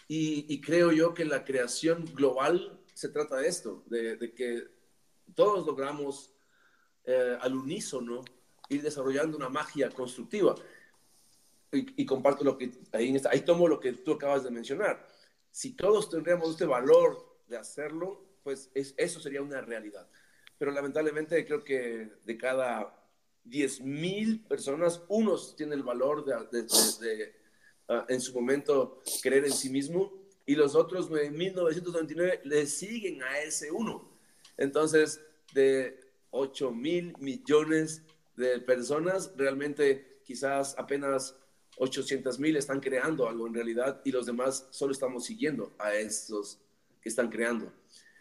Y, 0.08 0.60
creo 0.60 0.92
yo 0.92 1.14
que 1.14 1.24
la 1.24 1.42
creación 1.42 2.04
global 2.04 2.78
se 2.92 3.08
trata 3.08 3.36
de 3.36 3.48
esto, 3.48 3.82
de, 3.86 4.16
de 4.16 4.34
que 4.34 4.62
todos 5.34 5.64
logramos 5.64 6.34
eh, 7.04 7.36
al 7.40 7.54
unísono 7.54 8.24
ir 8.68 8.82
desarrollando 8.82 9.36
una 9.36 9.48
magia 9.48 9.90
constructiva. 9.90 10.54
Y, 11.74 12.04
comparto 12.04 12.44
lo 12.44 12.58
que 12.58 12.70
ahí, 12.92 13.16
ahí 13.30 13.40
tomo 13.40 13.66
lo 13.66 13.80
que 13.80 13.92
tú 13.94 14.12
acabas 14.12 14.44
de 14.44 14.50
mencionar. 14.50 15.08
Si 15.50 15.72
todos 15.72 16.10
tendríamos 16.10 16.50
este 16.50 16.66
valor 16.66 17.40
de 17.48 17.56
hacerlo, 17.56 18.22
pues 18.42 18.70
es, 18.74 18.94
eso 18.98 19.20
sería 19.20 19.40
una 19.40 19.62
realidad. 19.62 20.06
Pero 20.58 20.70
lamentablemente 20.70 21.46
creo 21.46 21.64
que 21.64 22.12
de 22.24 22.36
cada 22.36 22.94
10.000 23.46 24.46
personas, 24.46 25.02
unos 25.08 25.56
tienen 25.56 25.78
el 25.78 25.84
valor 25.84 26.24
de, 26.24 26.62
de, 26.62 27.34
ah, 27.88 28.04
en 28.08 28.20
su 28.20 28.32
momento 28.34 29.02
creer 29.22 29.46
en 29.46 29.52
sí 29.52 29.70
mismo 29.70 30.12
y 30.46 30.54
los 30.54 30.74
otros 30.74 31.10
9.999 31.10 32.40
le 32.44 32.66
siguen 32.66 33.22
a 33.22 33.40
ese 33.40 33.70
uno. 33.70 34.10
Entonces, 34.56 35.20
de 35.54 36.11
8 36.32 36.72
mil 36.72 37.14
millones 37.18 38.02
de 38.36 38.58
personas, 38.60 39.32
realmente 39.36 40.20
quizás 40.24 40.74
apenas 40.78 41.36
800 41.76 42.38
mil 42.38 42.56
están 42.56 42.80
creando 42.80 43.28
algo 43.28 43.46
en 43.46 43.54
realidad 43.54 44.00
y 44.04 44.10
los 44.12 44.26
demás 44.26 44.66
solo 44.70 44.92
estamos 44.92 45.24
siguiendo 45.24 45.74
a 45.78 45.94
estos 45.94 46.60
que 47.00 47.08
están 47.08 47.28
creando. 47.30 47.72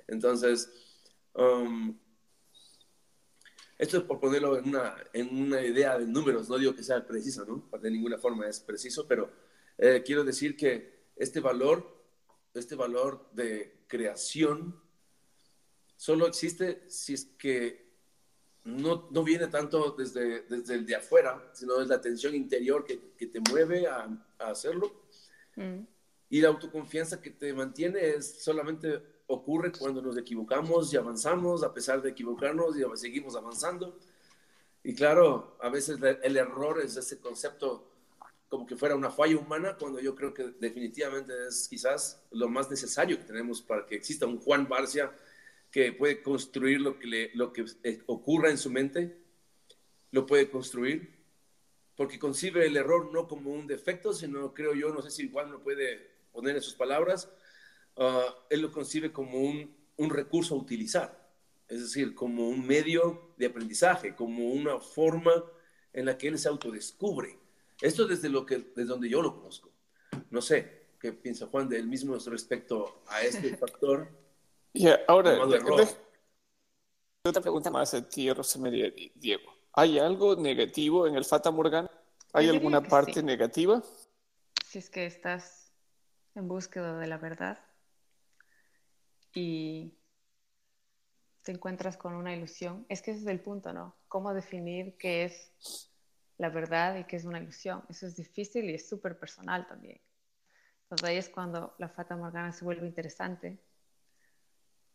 Entonces, 0.08 0.70
um, 1.34 1.98
esto 3.78 3.98
es 3.98 4.04
por 4.04 4.20
ponerlo 4.20 4.58
en 4.58 4.70
una, 4.70 4.96
en 5.14 5.42
una 5.42 5.62
idea 5.62 5.98
de 5.98 6.06
números, 6.06 6.50
no 6.50 6.58
digo 6.58 6.76
que 6.76 6.84
sea 6.84 7.06
preciso, 7.06 7.46
¿no? 7.46 7.68
De 7.80 7.90
ninguna 7.90 8.18
forma 8.18 8.48
es 8.48 8.60
preciso, 8.60 9.08
pero 9.08 9.32
eh, 9.78 10.04
quiero 10.06 10.24
decir 10.24 10.56
que 10.56 11.08
este 11.16 11.40
valor, 11.40 12.04
este 12.54 12.76
valor 12.76 13.30
de 13.34 13.86
creación, 13.88 14.80
solo 15.96 16.28
existe 16.28 16.84
si 16.90 17.14
es 17.14 17.26
que 17.38 17.91
no, 18.64 19.08
no 19.12 19.24
viene 19.24 19.48
tanto 19.48 19.96
desde, 19.98 20.44
desde 20.44 20.76
el 20.76 20.86
de 20.86 20.96
afuera, 20.96 21.50
sino 21.54 21.82
es 21.82 21.88
la 21.88 22.00
tensión 22.00 22.36
interior 22.36 22.84
que, 22.86 23.14
que 23.18 23.28
te 23.28 23.40
mueve 23.40 23.88
a, 23.88 24.08
a 24.40 24.50
hacerlo. 24.50 24.92
Mm. 25.56 25.80
Y 26.30 26.42
la 26.42 26.50
autoconfianza 26.50 27.22
que 27.22 27.32
te 27.32 27.54
mantiene 27.54 28.00
es 28.12 28.44
solamente 28.44 29.02
ocurre 29.28 29.72
cuando 29.72 30.02
nos 30.02 30.18
equivocamos 30.18 30.94
y 30.94 30.98
avanzamos, 30.98 31.64
a 31.64 31.74
pesar 31.74 32.02
de 32.02 32.10
equivocarnos 32.10 32.76
y 32.78 32.84
seguimos 32.98 33.36
avanzando. 33.36 33.98
Y 34.84 34.94
claro, 34.94 35.58
a 35.62 35.70
veces 35.70 36.00
el 36.24 36.38
error 36.38 36.82
es 36.82 36.98
ese 36.98 37.20
concepto 37.20 37.88
como 38.50 38.66
que 38.66 38.76
fuera 38.76 38.96
una 38.96 39.10
falla 39.10 39.38
humana, 39.38 39.78
cuando 39.80 40.02
yo 40.02 40.14
creo 40.14 40.34
que 40.34 40.54
definitivamente 40.60 41.34
es 41.48 41.70
quizás 41.70 42.22
lo 42.32 42.50
más 42.50 42.70
necesario 42.70 43.18
que 43.18 43.24
tenemos 43.24 43.62
para 43.62 43.86
que 43.86 43.96
exista 43.96 44.26
un 44.26 44.40
Juan 44.40 44.68
Barcia 44.68 45.10
que 45.72 45.94
puede 45.94 46.22
construir 46.22 46.82
lo 46.82 47.00
que, 47.00 47.08
le, 47.08 47.32
lo 47.34 47.54
que 47.54 47.66
eh, 47.84 48.02
ocurra 48.08 48.50
en 48.50 48.58
su 48.58 48.70
mente, 48.70 49.18
lo 50.12 50.26
puede 50.26 50.50
construir, 50.50 51.22
porque 51.96 52.20
concibe 52.20 52.66
el 52.66 52.76
error 52.76 53.12
no 53.14 53.28
como 53.28 53.52
un 53.52 53.68
defecto, 53.68 54.14
sino 54.14 54.54
creo 54.54 54.74
yo, 54.74 54.94
no 54.94 55.02
sé 55.02 55.10
si 55.10 55.32
Juan 55.32 55.52
lo 55.52 55.62
puede 55.64 56.12
poner 56.32 56.56
en 56.58 56.62
sus 56.62 56.74
palabras, 56.74 57.32
ah, 57.98 58.36
él 58.50 58.62
lo 58.62 58.72
concibe 58.72 59.14
como 59.14 59.40
un, 59.40 59.74
un 59.96 60.10
recurso 60.10 60.56
a 60.56 60.58
utilizar, 60.58 61.32
es 61.70 61.82
decir, 61.82 62.14
como 62.14 62.50
un 62.50 62.68
medio 62.68 63.34
de 63.38 63.46
aprendizaje, 63.46 64.14
como 64.14 64.52
una 64.52 64.80
forma 64.80 65.32
en 65.94 66.06
la 66.06 66.18
que 66.18 66.28
él 66.28 66.38
se 66.38 66.50
autodescubre. 66.50 67.38
Esto 67.82 68.06
desde, 68.06 68.30
lo 68.30 68.46
que, 68.46 68.58
desde 68.58 68.86
donde 68.86 69.10
yo 69.10 69.22
lo 69.22 69.34
conozco. 69.34 69.72
No 70.30 70.42
sé 70.42 70.82
qué 71.00 71.14
piensa 71.14 71.48
Juan 71.48 71.70
de 71.70 71.78
él 71.78 71.88
mismo 71.88 72.18
respecto 72.18 73.04
a 73.08 73.24
este 73.24 73.56
factor 73.58 74.10
y 74.74 74.88
ahora, 75.08 75.40
otra 77.24 77.42
pregunta 77.42 77.70
más 77.70 77.94
a 77.94 78.08
ti, 78.08 78.32
Rosemary 78.32 78.94
y 78.96 79.12
Diego. 79.16 79.54
¿Hay 79.74 80.00
algo 80.00 80.36
negativo 80.36 81.08
en 81.08 81.16
el 81.16 81.24
Fata 81.24 81.52
Morgana? 81.52 81.90
¿Hay 82.34 82.50
alguna 82.50 82.82
parte 82.82 83.22
negativa? 83.22 83.82
Si 84.66 84.80
es 84.80 84.90
que 84.90 85.06
estás 85.06 85.72
en 86.36 86.48
búsqueda 86.48 86.98
de 86.98 87.08
la 87.08 87.18
verdad 87.18 87.60
y 89.34 89.94
te 91.44 91.52
encuentras 91.52 91.98
con 91.98 92.14
una 92.16 92.34
ilusión, 92.34 92.86
es 92.90 93.02
que 93.02 93.12
ese 93.12 93.22
es 93.22 93.28
el 93.28 93.40
punto, 93.40 93.74
¿no? 93.74 93.96
¿Cómo 94.08 94.34
definir 94.34 94.98
qué 94.98 95.26
es 95.26 95.90
la 96.38 96.50
verdad 96.50 96.98
y 96.98 97.04
qué 97.04 97.18
es 97.18 97.26
una 97.26 97.40
ilusión? 97.40 97.84
Eso 97.90 98.08
es 98.08 98.16
difícil 98.16 98.70
y 98.70 98.76
es 98.76 98.88
súper 98.88 99.20
personal 99.20 99.68
también. 99.68 100.02
Entonces 100.84 101.08
ahí 101.08 101.18
es 101.18 101.30
cuando 101.30 101.76
la 101.78 101.90
Fata 101.90 102.16
Morgana 102.16 102.52
se 102.52 102.66
vuelve 102.66 102.88
interesante 102.88 103.60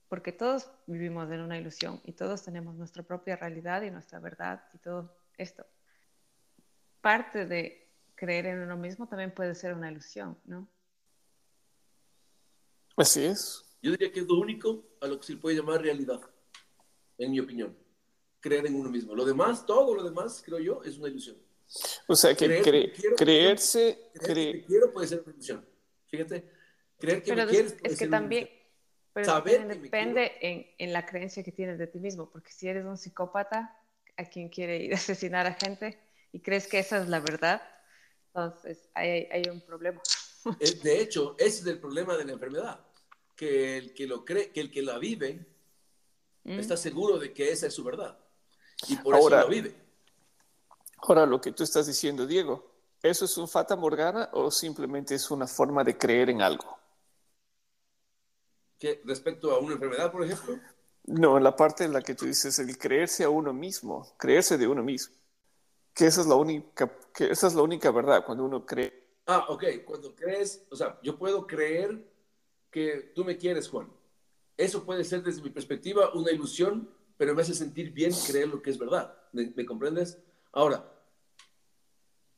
porque 0.09 0.33
todos 0.33 0.71
vivimos 0.87 1.31
en 1.31 1.41
una 1.41 1.59
ilusión 1.59 2.01
y 2.05 2.13
todos 2.13 2.43
tenemos 2.43 2.75
nuestra 2.75 3.03
propia 3.03 3.37
realidad 3.37 3.83
y 3.83 3.91
nuestra 3.91 4.19
verdad 4.21 4.65
y 4.75 4.79
todo 4.79 5.17
esto. 5.37 5.67
Parte 7.01 7.47
de 7.47 7.89
creer 8.15 8.47
en 8.47 8.61
uno 8.61 8.77
mismo 8.77 9.09
también 9.09 9.33
puede 9.33 9.55
ser 9.55 9.75
una 9.75 9.91
ilusión, 9.91 10.39
¿no? 10.45 10.69
Así 12.97 13.25
es. 13.25 13.63
Yo 13.83 13.91
diría 13.91 14.11
que 14.11 14.21
es 14.21 14.27
lo 14.27 14.39
único 14.39 14.85
a 15.01 15.07
lo 15.07 15.21
que 15.21 15.27
se 15.27 15.37
puede 15.37 15.57
llamar 15.57 15.83
realidad, 15.83 16.21
en 17.19 17.31
mi 17.31 17.41
opinión. 17.41 17.77
Creer 18.41 18.67
en 18.67 18.75
uno 18.75 18.89
mismo. 18.91 19.15
Lo 19.15 19.25
demás, 19.25 19.67
todo 19.67 19.95
lo 19.95 20.03
demás, 20.03 20.43
creo 20.45 20.59
yo, 20.59 20.83
es 20.83 20.97
una 20.99 21.09
ilusión. 21.09 21.37
O 22.07 22.17
sea, 22.17 22.35
que 22.35 22.63
creerse... 23.17 24.11
Creer 24.15 24.63
que 24.63 24.65
quiero 24.67 24.93
puede 24.93 25.09
ser 25.09 25.21
una 25.21 25.33
ilusión. 25.33 25.69
Fíjate, 26.07 26.51
creer 26.99 27.23
que 27.23 27.35
me 27.35 27.47
quieres 27.47 27.77
es 27.83 27.99
que 27.99 28.07
también, 28.07 28.49
pero 29.17 29.41
depende 29.41 30.37
en, 30.43 30.67
en, 30.77 30.93
la 30.93 31.07
creencia 31.07 31.43
que 31.43 31.51
tienes 31.51 31.79
de 31.79 31.87
ti 31.87 31.99
mismo, 31.99 32.29
porque 32.29 32.53
si 32.53 32.69
eres 32.69 32.85
un 32.85 32.99
psicópata 32.99 33.75
a 34.15 34.25
quien 34.27 34.51
quiere 34.51 34.77
ir 34.77 34.93
a 34.93 34.97
asesinar 34.99 35.47
a 35.47 35.55
gente 35.55 35.99
y 36.33 36.41
crees 36.41 36.67
que 36.67 36.79
esa 36.79 36.99
es 36.99 37.09
la 37.09 37.21
verdad, 37.21 37.63
entonces 38.27 38.91
hay, 38.93 39.27
hay 39.33 39.43
un 39.51 39.63
problema. 39.63 40.03
Eh, 40.61 40.79
de 40.81 41.01
hecho, 41.01 41.35
ese 41.41 41.63
es 41.63 41.67
el 41.67 41.81
problema 41.81 42.17
de 42.17 42.25
la 42.25 42.31
enfermedad, 42.31 42.79
que 43.35 43.79
el 43.79 43.93
que 43.95 44.07
lo 44.07 44.25
cree, 44.25 44.53
que 44.53 44.61
el 44.61 44.71
que 44.71 44.81
la 44.81 44.97
vive 44.97 45.45
mm. 46.45 46.61
está 46.61 46.77
seguro 46.77 47.19
de 47.19 47.33
que 47.33 47.51
esa 47.51 47.67
es 47.67 47.75
su 47.75 47.83
verdad 47.83 48.17
y 48.87 48.95
por 48.95 49.17
ahora, 49.17 49.41
eso 49.41 49.49
lo 49.49 49.53
vive. 49.53 49.75
Ahora, 50.99 51.27
lo 51.27 51.41
que 51.41 51.51
tú 51.51 51.65
estás 51.65 51.89
diciendo, 51.89 52.29
Diego, 52.29 52.65
¿eso 53.03 53.25
es 53.25 53.37
un 53.39 53.49
fata 53.49 53.75
morgana 53.75 54.31
o 54.35 54.53
simplemente 54.53 55.17
es 55.17 55.33
una 55.33 55.49
forma 55.49 55.83
de 55.83 55.99
creer 55.99 56.31
en 56.31 56.43
algo? 56.43 56.76
Respecto 59.05 59.51
a 59.53 59.59
una 59.59 59.75
enfermedad, 59.75 60.13
por 60.13 60.25
ejemplo? 60.25 60.59
No, 61.07 61.37
en 61.37 61.45
la 61.45 61.55
parte 61.55 61.85
en 61.85 61.93
la 61.93 62.03
que 62.03 62.15
tú 62.15 62.27
dices 62.27 62.59
el 62.59 62.77
creerse 62.77 63.25
a 63.25 63.31
uno 63.31 63.53
mismo, 63.53 64.15
creerse 64.19 64.59
de 64.59 64.67
uno 64.67 64.83
mismo. 64.83 65.15
Que 65.95 66.07
esa 66.07 66.21
es 66.21 66.27
la 66.27 66.35
única, 66.35 66.93
que 67.15 67.31
esa 67.31 67.47
es 67.47 67.55
la 67.55 67.63
única 67.63 67.91
verdad 67.91 68.25
cuando 68.27 68.45
uno 68.45 68.67
cree. 68.67 69.07
Ah, 69.27 69.47
ok, 69.49 69.65
cuando 69.85 70.15
crees, 70.15 70.67
o 70.71 70.77
sea, 70.77 70.99
yo 71.03 71.17
puedo 71.17 71.47
creer 71.47 72.05
que 72.71 73.13
tú 73.15 73.25
me 73.25 73.37
quieres, 73.37 73.69
Juan. 73.69 73.89
Eso 74.57 74.85
puede 74.85 75.05
ser 75.05 75.23
desde 75.23 75.43
mi 75.43 75.51
perspectiva 75.51 76.13
una 76.13 76.33
ilusión, 76.33 76.91
pero 77.17 77.35
me 77.35 77.43
hace 77.43 77.55
sentir 77.55 77.93
bien 77.93 78.13
creer 78.27 78.49
lo 78.49 78.61
que 78.61 78.71
es 78.71 78.79
verdad. 78.79 79.17
¿Me, 79.33 79.53
me 79.55 79.65
comprendes? 79.65 80.19
Ahora, 80.53 80.93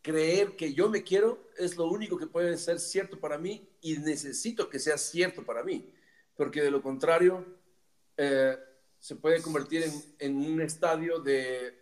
creer 0.03 0.57
que 0.57 0.75
yo 0.75 0.89
me 0.89 1.03
quiero 1.03 1.49
es 1.57 1.77
lo 1.77 1.87
único 1.87 2.17
que 2.19 2.27
puede 2.27 2.57
ser 2.59 2.79
cierto 2.79 3.19
para 3.19 3.39
mí 3.39 3.67
y 3.81 3.97
necesito 3.99 4.69
que 4.69 4.79
sea 4.79 4.99
cierto 4.99 5.45
para 5.45 5.63
mí 5.63 5.91
porque 6.39 6.63
de 6.63 6.71
lo 6.71 6.81
contrario 6.81 7.45
eh, 8.17 8.57
se 9.01 9.17
puede 9.17 9.43
convertir 9.43 9.85
en, 10.21 10.37
un 10.37 10.61
estadio 10.61 11.19
de 11.19 11.81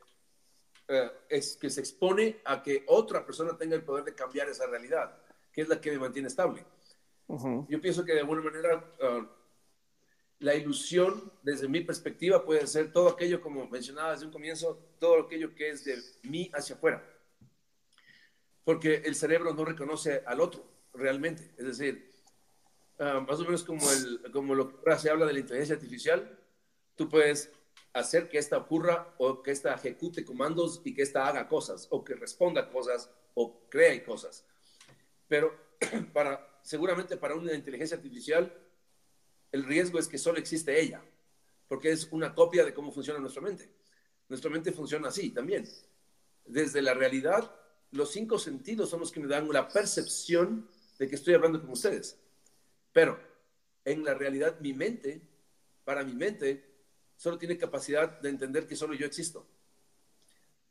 eh, 0.89 1.11
es 1.29 1.59
que 1.59 1.69
se 1.69 1.81
expone 1.81 2.41
a 2.43 2.63
que 2.63 2.83
otra 2.87 3.25
persona 3.27 3.59
tenga 3.59 3.77
el 3.77 3.85
poder 3.85 4.05
de 4.05 4.15
cambiar 4.15 4.49
esa 4.49 4.67
realidad, 4.67 5.15
que 5.53 5.61
es 5.61 5.69
la 5.69 5.79
que 5.79 5.91
me 5.91 5.99
mantiene 5.99 6.29
estable. 6.29 6.65
Yo 7.69 7.81
pienso 7.83 8.03
que 8.03 8.15
de 8.15 8.21
alguna 8.21 8.41
manera 8.41 8.83
ah, 9.03 9.29
la 10.39 10.55
ilusión, 10.55 11.31
desde 11.43 11.69
mi 11.69 11.83
perspectiva, 11.83 12.43
puede 12.43 12.67
ser 12.67 12.93
todo 12.93 13.11
aquello, 13.11 13.43
como 13.43 13.69
mencionaba 13.69 14.13
desde 14.13 14.25
un 14.25 14.33
comienzo, 14.33 14.79
todo 14.99 15.21
aquello 15.21 15.55
que 15.55 15.69
es 15.69 15.85
de 15.85 16.03
mí 16.23 16.51
hacia 16.55 16.77
afuera. 16.77 17.05
Porque 18.65 19.03
el 19.05 19.15
cerebro 19.15 19.53
no 19.53 19.67
reconoce 19.67 20.23
al 20.25 20.41
otro 20.41 20.65
realmente. 20.95 21.53
Es 21.59 21.67
decir, 21.67 22.16
ah, 22.99 23.25
más 23.27 23.41
o 23.41 23.45
menos 23.45 23.65
como, 23.65 23.91
el, 23.91 24.31
como 24.33 24.55
lo 24.55 24.69
que 24.69 24.77
ahora 24.77 24.99
se 24.99 25.11
habla 25.11 25.27
de 25.27 25.33
la 25.33 25.41
inteligencia 25.41 25.77
artificial, 25.77 26.39
tú 26.95 27.09
puedes 27.09 27.51
hacer 27.93 28.29
que 28.29 28.39
esta 28.39 28.59
ocurra 28.59 29.15
o 29.19 29.43
que 29.43 29.51
esta 29.51 29.75
ejecute 29.75 30.25
comandos 30.25 30.83
y 30.85 30.95
que 30.95 31.03
esta 31.03 31.27
haga 31.27 31.49
cosas 31.49 31.89
o 31.91 32.05
que 32.05 32.15
responda 32.15 32.69
cosas 32.71 33.11
o 33.35 33.69
cree 33.69 34.05
cosas. 34.05 34.45
Pero 35.29 35.55
para, 36.13 36.61
seguramente 36.63 37.17
para 37.17 37.35
una 37.35 37.55
inteligencia 37.55 37.97
artificial, 37.97 38.53
el 39.53 39.65
riesgo 39.65 39.99
es 39.99 40.09
que 40.09 40.19
solo 40.19 40.39
existe 40.39 40.79
ella, 40.81 41.03
porque 41.69 41.91
es 41.91 42.09
una 42.11 42.35
copia 42.35 42.65
de 42.65 42.75
cómo 42.75 42.93
funciona 42.93 43.19
nuestra 43.19 43.43
mente. 43.43 43.71
Nuestra 44.29 44.51
mente 44.51 44.73
funciona 44.73 45.09
así 45.09 45.31
también. 45.31 45.67
Desde 46.45 46.83
la 46.83 46.95
realidad, 46.95 47.55
los 47.93 48.11
cinco 48.11 48.39
sentidos 48.39 48.91
son 48.91 49.01
los 49.01 49.13
que 49.13 49.21
me 49.21 49.29
dan 49.29 49.49
la 49.53 49.69
percepción 49.69 50.69
de 50.99 51.09
que 51.09 51.15
estoy 51.15 51.35
hablando 51.35 51.61
con 51.61 51.71
ustedes. 51.71 52.19
Pero 52.97 53.21
en 53.85 54.05
la 54.05 54.15
realidad, 54.15 54.59
mi 54.61 54.73
mente, 54.73 55.21
para 55.85 56.03
mi 56.03 56.15
mente, 56.15 56.65
solo 57.15 57.37
tiene 57.37 57.59
capacidad 57.59 58.09
de 58.23 58.31
entender 58.31 58.67
que 58.67 58.75
solo 58.75 58.95
yo 58.95 59.05
existo. 59.05 59.47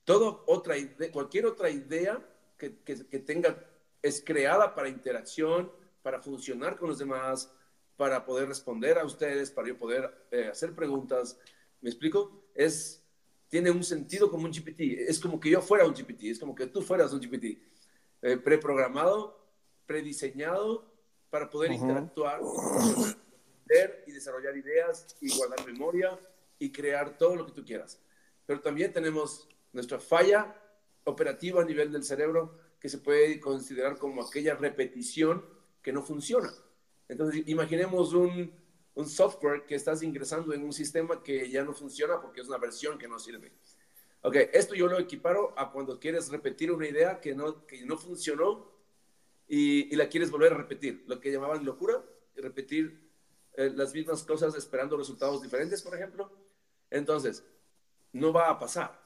Todo 0.04 0.44
otra 0.48 0.74
cualquier 1.14 1.46
otra 1.46 1.70
idea 1.70 2.20
que, 2.58 2.80
que, 2.80 3.06
que 3.06 3.20
tenga 3.20 3.64
es 4.02 4.24
creada 4.26 4.74
para 4.74 4.90
interacción, 4.90 5.72
para 6.02 6.20
funcionar 6.20 6.80
con 6.80 6.90
los 6.90 6.98
demás, 6.98 7.54
para 7.96 8.26
poder 8.26 8.48
responder 8.48 8.98
a 8.98 9.06
ustedes, 9.06 9.52
para 9.52 9.68
yo 9.68 9.78
poder 9.78 10.28
eh, 10.32 10.48
hacer 10.48 10.74
preguntas. 10.74 11.38
¿Me 11.80 11.92
explico? 11.92 12.48
Es, 12.56 13.04
tiene 13.50 13.70
un 13.70 13.84
sentido 13.84 14.32
como 14.32 14.46
un 14.46 14.52
GPT. 14.52 14.80
Es 15.08 15.20
como 15.20 15.40
que 15.40 15.52
yo 15.52 15.62
fuera 15.62 15.86
un 15.86 15.94
GPT, 15.94 16.24
es 16.24 16.40
como 16.40 16.56
que 16.56 16.66
tú 16.66 16.82
fueras 16.82 17.14
un 17.14 17.20
GPT. 17.20 17.62
Eh, 18.24 18.38
preprogramado, 18.38 19.46
prediseñado 19.86 20.95
para 21.36 21.50
poder 21.50 21.74
interactuar, 21.74 22.40
ver 23.66 24.06
y 24.08 24.14
desarrollar 24.14 24.56
ideas 24.56 25.18
y 25.20 25.36
guardar 25.36 25.66
memoria 25.66 26.18
y 26.58 26.72
crear 26.72 27.18
todo 27.18 27.36
lo 27.36 27.46
que 27.46 27.52
tú 27.52 27.66
quieras. 27.66 28.00
Pero 28.46 28.62
también 28.62 28.94
tenemos 28.94 29.46
nuestra 29.74 30.00
falla 30.00 30.56
operativa 31.04 31.62
a 31.62 31.66
nivel 31.66 31.92
del 31.92 32.06
cerebro 32.06 32.58
que 32.80 32.88
se 32.88 33.00
puede 33.00 33.42
considerar 33.42 33.98
como 33.98 34.24
aquella 34.24 34.56
repetición 34.56 35.46
que 35.82 35.92
no 35.92 36.04
funciona. 36.04 36.50
Entonces, 37.10 37.44
imaginemos 37.48 38.14
un, 38.14 38.54
un, 38.94 39.10
software 39.10 39.66
que 39.66 39.76
estás 39.76 40.04
ingresando 40.04 40.54
en 40.54 40.64
un 40.64 40.72
sistema 40.72 41.22
que 41.22 41.50
ya 41.50 41.66
no 41.66 41.74
funciona 41.74 42.22
porque 42.22 42.40
es 42.40 42.48
una 42.48 42.60
versión 42.60 42.98
que 42.98 43.10
no 43.10 43.20
sirve. 43.20 43.52
Ok, 44.22 44.38
esto 44.54 44.74
yo 44.74 44.88
lo 44.88 45.00
equiparo 45.00 45.54
a 45.58 45.70
cuando 45.70 46.00
quieres 46.00 46.30
repetir 46.30 46.72
una 46.72 46.88
idea 46.88 47.20
que 47.20 47.36
no, 47.36 47.66
que 47.66 47.86
no 47.86 47.98
funcionó 47.98 48.75
y, 49.48 49.94
y 49.94 49.96
la 49.96 50.10
quieres 50.10 50.32
volver 50.32 50.54
a 50.54 50.58
repetir, 50.58 51.04
lo 51.08 51.20
que 51.20 51.32
llamaban 51.32 51.66
locura, 51.66 52.04
repetir 52.36 53.06
eh, 53.54 53.72
las 53.74 53.94
mismas 53.94 54.24
cosas 54.24 54.56
esperando 54.56 54.98
resultados 54.98 55.42
diferentes, 55.42 55.82
por 55.82 55.96
ejemplo. 55.96 56.32
Entonces, 56.90 57.44
no 58.12 58.34
va 58.34 58.50
a 58.50 58.60
pasar, 58.60 59.00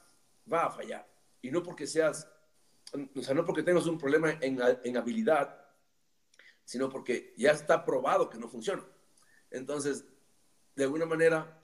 va 0.52 0.66
a 0.66 0.72
fallar. 0.72 1.08
Y 1.42 1.52
no 1.52 1.64
porque 1.64 1.88
seas, 1.88 2.28
o 3.16 3.22
sea, 3.22 3.34
no 3.34 3.46
porque 3.46 3.64
tengas 3.64 3.86
un 3.86 3.98
problema 3.98 4.32
en, 4.42 4.60
en 4.84 4.98
habilidad, 4.98 5.66
sino 6.64 6.90
porque 6.90 7.34
ya 7.38 7.52
está 7.52 7.86
probado 7.86 8.30
que 8.30 8.38
no 8.38 8.48
funciona. 8.48 8.84
Entonces, 9.52 10.06
de 10.76 10.84
alguna 10.84 11.06
manera, 11.06 11.62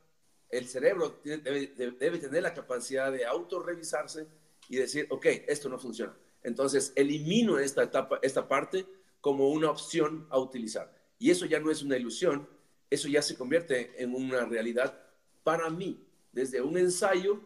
el 0.50 0.68
cerebro 0.68 1.22
debe, 1.24 1.68
debe 1.76 2.18
tener 2.18 2.44
la 2.44 2.54
capacidad 2.54 3.12
de 3.12 3.26
autorrevisarse 3.26 4.28
y 4.70 4.78
decir, 4.78 5.08
ok, 5.10 5.26
esto 5.48 5.70
no 5.70 5.80
funciona. 5.80 6.16
Entonces, 6.46 6.94
elimino 6.96 7.58
esta 7.58 7.82
etapa, 7.82 8.20
esta 8.22 8.48
parte 8.48 8.86
como 9.20 9.50
una 9.50 9.72
opción 9.72 10.28
a 10.30 10.38
utilizar. 10.38 10.94
Y 11.18 11.32
eso 11.32 11.48
ya 11.48 11.60
no 11.60 11.72
es 11.72 11.82
una 11.82 11.98
ilusión, 11.98 12.48
eso 12.92 13.08
ya 13.08 13.24
se 13.24 13.36
convierte 13.36 14.02
en 14.02 14.14
una 14.14 14.46
realidad 14.46 15.02
para 15.44 15.72
mí, 15.72 16.06
desde 16.32 16.62
un 16.62 16.78
ensayo 16.78 17.42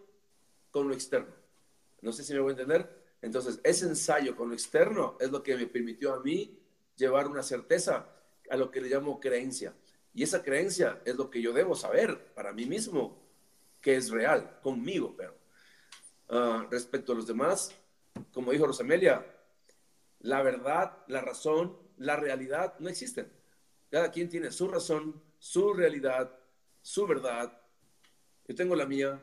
con 0.70 0.90
lo 0.90 0.94
externo. 0.94 1.34
No 2.02 2.12
sé 2.12 2.26
si 2.26 2.34
me 2.34 2.42
voy 2.42 2.50
a 2.50 2.52
entender. 2.52 2.90
Entonces, 3.22 3.62
ese 3.64 3.86
ensayo 3.86 4.36
con 4.36 4.50
lo 4.50 4.54
externo 4.54 5.16
es 5.22 5.32
lo 5.32 5.42
que 5.42 5.56
me 5.56 5.66
permitió 5.66 6.14
a 6.14 6.20
mí 6.20 6.60
llevar 6.98 7.28
una 7.28 7.42
certeza 7.42 8.10
a 8.50 8.58
lo 8.58 8.70
que 8.70 8.82
le 8.82 8.90
llamo 8.90 9.22
creencia. 9.22 9.74
Y 10.14 10.24
esa 10.24 10.44
creencia 10.44 11.02
es 11.06 11.16
lo 11.16 11.30
que 11.30 11.42
yo 11.42 11.54
debo 11.54 11.74
saber 11.74 12.34
para 12.34 12.52
mí 12.52 12.66
mismo, 12.66 13.18
que 13.80 13.96
es 13.96 14.10
real, 14.10 14.60
conmigo, 14.62 15.16
pero 15.16 15.34
ah, 16.28 16.68
respecto 16.70 17.14
a 17.14 17.16
los 17.16 17.28
demás, 17.28 17.74
como 18.34 18.52
dijo 18.52 18.68
Rosamelia, 18.68 19.26
la 20.20 20.42
verdad, 20.42 20.98
la 21.08 21.22
razón, 21.22 21.78
la 21.98 22.16
realidad 22.16 22.76
no 22.80 22.90
existen. 22.90 23.32
Cada 23.90 24.12
quien 24.12 24.30
tiene 24.30 24.52
su 24.52 24.68
razón, 24.68 25.22
su 25.38 25.74
realidad, 25.74 26.38
su 26.82 27.08
verdad. 27.08 27.62
Yo 28.48 28.56
tengo 28.56 28.76
la 28.76 28.86
mía 28.86 29.22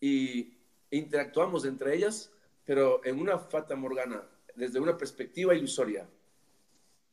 y 0.00 0.58
interactuamos 0.90 1.64
entre 1.64 1.94
ellas, 1.94 2.32
pero 2.64 3.04
en 3.04 3.20
una 3.20 3.38
fata 3.38 3.76
morgana, 3.76 4.26
desde 4.54 4.80
una 4.80 4.96
perspectiva 4.96 5.54
ilusoria, 5.54 6.08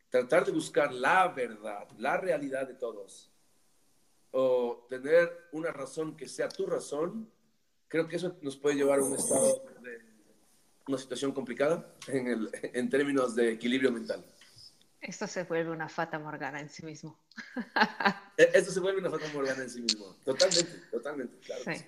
tratar 0.09 0.45
de 0.45 0.51
buscar 0.51 0.93
la 0.93 1.27
verdad, 1.27 1.87
la 1.97 2.17
realidad 2.17 2.67
de 2.67 2.73
todos, 2.73 3.31
o 4.31 4.85
tener 4.89 5.47
una 5.51 5.71
razón 5.71 6.15
que 6.15 6.27
sea 6.27 6.49
tu 6.49 6.65
razón, 6.65 7.31
creo 7.87 8.07
que 8.07 8.17
eso 8.17 8.37
nos 8.41 8.57
puede 8.57 8.75
llevar 8.75 8.99
a 8.99 9.03
un 9.03 9.15
estado 9.15 9.63
de 9.81 10.08
una 10.89 10.97
situación 10.97 11.31
complicada 11.31 11.95
en, 12.07 12.27
el, 12.27 12.49
en 12.61 12.89
términos 12.89 13.35
de 13.35 13.53
equilibrio 13.53 13.91
mental. 13.91 14.23
Esto 14.99 15.27
se 15.27 15.43
vuelve 15.43 15.71
una 15.71 15.87
fata 15.87 16.19
morgana 16.19 16.59
en 16.59 16.69
sí 16.69 16.85
mismo. 16.85 17.17
E, 18.37 18.51
esto 18.53 18.71
se 18.71 18.79
vuelve 18.79 18.99
una 18.99 19.09
fata 19.09 19.25
morgana 19.33 19.63
en 19.63 19.69
sí 19.69 19.81
mismo. 19.81 20.15
Totalmente, 20.25 20.71
totalmente, 20.91 21.39
claro. 21.39 21.63
Sí. 21.65 21.85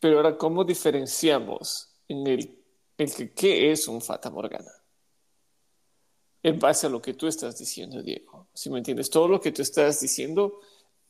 Pero 0.00 0.16
ahora, 0.16 0.36
¿cómo 0.36 0.64
diferenciamos 0.64 1.94
en 2.08 2.26
el, 2.26 2.64
el 2.96 3.14
que 3.14 3.32
qué 3.32 3.70
es 3.72 3.86
un 3.88 4.00
fata 4.00 4.30
morgana? 4.30 4.70
en 6.42 6.58
base 6.58 6.86
a 6.86 6.90
lo 6.90 7.02
que 7.02 7.14
tú 7.14 7.26
estás 7.26 7.58
diciendo, 7.58 8.02
Diego. 8.02 8.46
Si 8.54 8.70
me 8.70 8.78
entiendes, 8.78 9.10
todo 9.10 9.28
lo 9.28 9.40
que 9.40 9.52
tú 9.52 9.62
estás 9.62 10.00
diciendo 10.00 10.60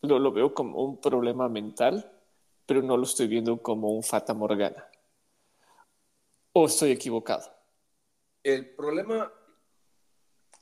lo, 0.02 0.18
lo 0.18 0.32
veo 0.32 0.54
como 0.54 0.82
un 0.82 1.00
problema 1.00 1.48
mental, 1.48 2.10
pero 2.66 2.82
no 2.82 2.96
lo 2.96 3.04
estoy 3.04 3.26
viendo 3.26 3.60
como 3.62 3.90
un 3.90 4.02
fata 4.02 4.34
morgana. 4.34 4.87
¿O 6.52 6.66
estoy 6.66 6.90
equivocado? 6.92 7.50
El 8.42 8.74
problema, 8.74 9.32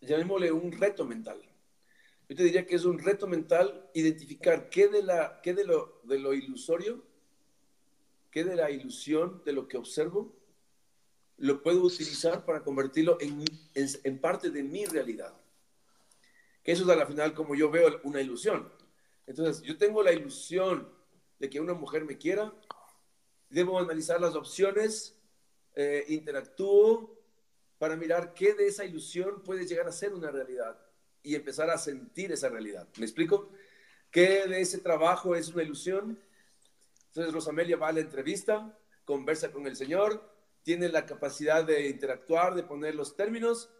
llamémosle 0.01 0.53
un 0.53 0.72
reto 0.72 1.05
mental. 1.05 1.40
Yo 2.29 2.37
te 2.37 2.42
diría 2.42 2.66
que 2.66 2.75
es 2.75 2.85
un 2.85 2.99
reto 2.99 3.27
mental 3.27 3.88
identificar 3.94 4.68
qué 4.68 4.88
de, 4.88 5.03
la, 5.03 5.40
qué 5.42 5.55
de, 5.55 5.64
lo, 5.64 6.01
de 6.05 6.18
lo 6.18 6.35
ilusorio, 6.35 7.05
qué 8.31 8.44
de 8.44 8.57
la 8.57 8.70
ilusión 8.70 9.42
de 9.44 9.53
lo 9.53 9.68
que 9.68 9.77
observo 9.77 10.35
lo 11.38 11.62
puedo 11.62 11.83
utilizar 11.83 12.44
para 12.44 12.62
convertirlo 12.62 13.18
en, 13.20 13.44
en, 13.75 14.20
parte 14.20 14.51
de 14.51 14.62
mi 14.62 14.87
realidad. 14.87 15.35
Que 16.62 16.72
eso 16.72 16.85
es 16.85 16.88
a 16.88 16.96
la 16.96 17.07
final 17.07 17.35
como 17.35 17.55
yo 17.55 17.70
veo 17.70 18.01
una 18.05 18.20
ilusión. 18.20 18.72
Entonces, 19.27 19.62
yo 19.62 19.77
tengo 19.77 20.03
la 20.03 20.12
ilusión 20.12 20.88
de 21.38 21.51
que 21.51 21.61
una 21.61 21.75
mujer 21.75 22.05
me 22.05 22.16
quiera, 22.16 22.53
debo 23.51 23.79
analizar 23.79 24.20
las 24.20 24.35
opciones, 24.35 25.15
eh, 25.77 26.05
interactúo 26.09 27.17
para 27.79 27.97
mirar 27.97 28.35
qué 28.35 28.55
de 28.55 28.67
esa 28.67 28.85
ilusión 28.85 29.43
puede 29.43 29.67
llegar 29.67 29.87
a 29.87 29.93
ser 29.93 30.15
una 30.15 30.31
realidad 30.31 30.79
y 31.23 31.35
empezar 31.35 31.69
a 31.71 31.77
sentir 31.77 32.33
esa 32.33 32.49
realidad. 32.49 32.89
¿Me 32.97 33.05
explico? 33.05 33.51
¿Qué 34.11 34.47
de 34.47 34.61
ese 34.61 34.79
trabajo 34.79 35.37
es 35.37 35.49
una 35.49 35.62
ilusión? 35.62 36.19
Entonces 37.09 37.33
Rosamelia 37.33 37.77
va 37.77 37.89
a 37.89 37.93
la 37.93 38.01
entrevista, 38.01 38.79
conversa 39.05 39.53
con 39.53 39.67
el 39.67 39.77
Señor, 39.77 40.35
tiene 40.62 40.89
la 40.89 41.05
capacidad 41.05 41.65
de 41.65 41.89
interactuar, 41.89 42.55
de 42.55 42.62
poner 42.62 42.95
los 42.95 43.15
términos, 43.15 43.71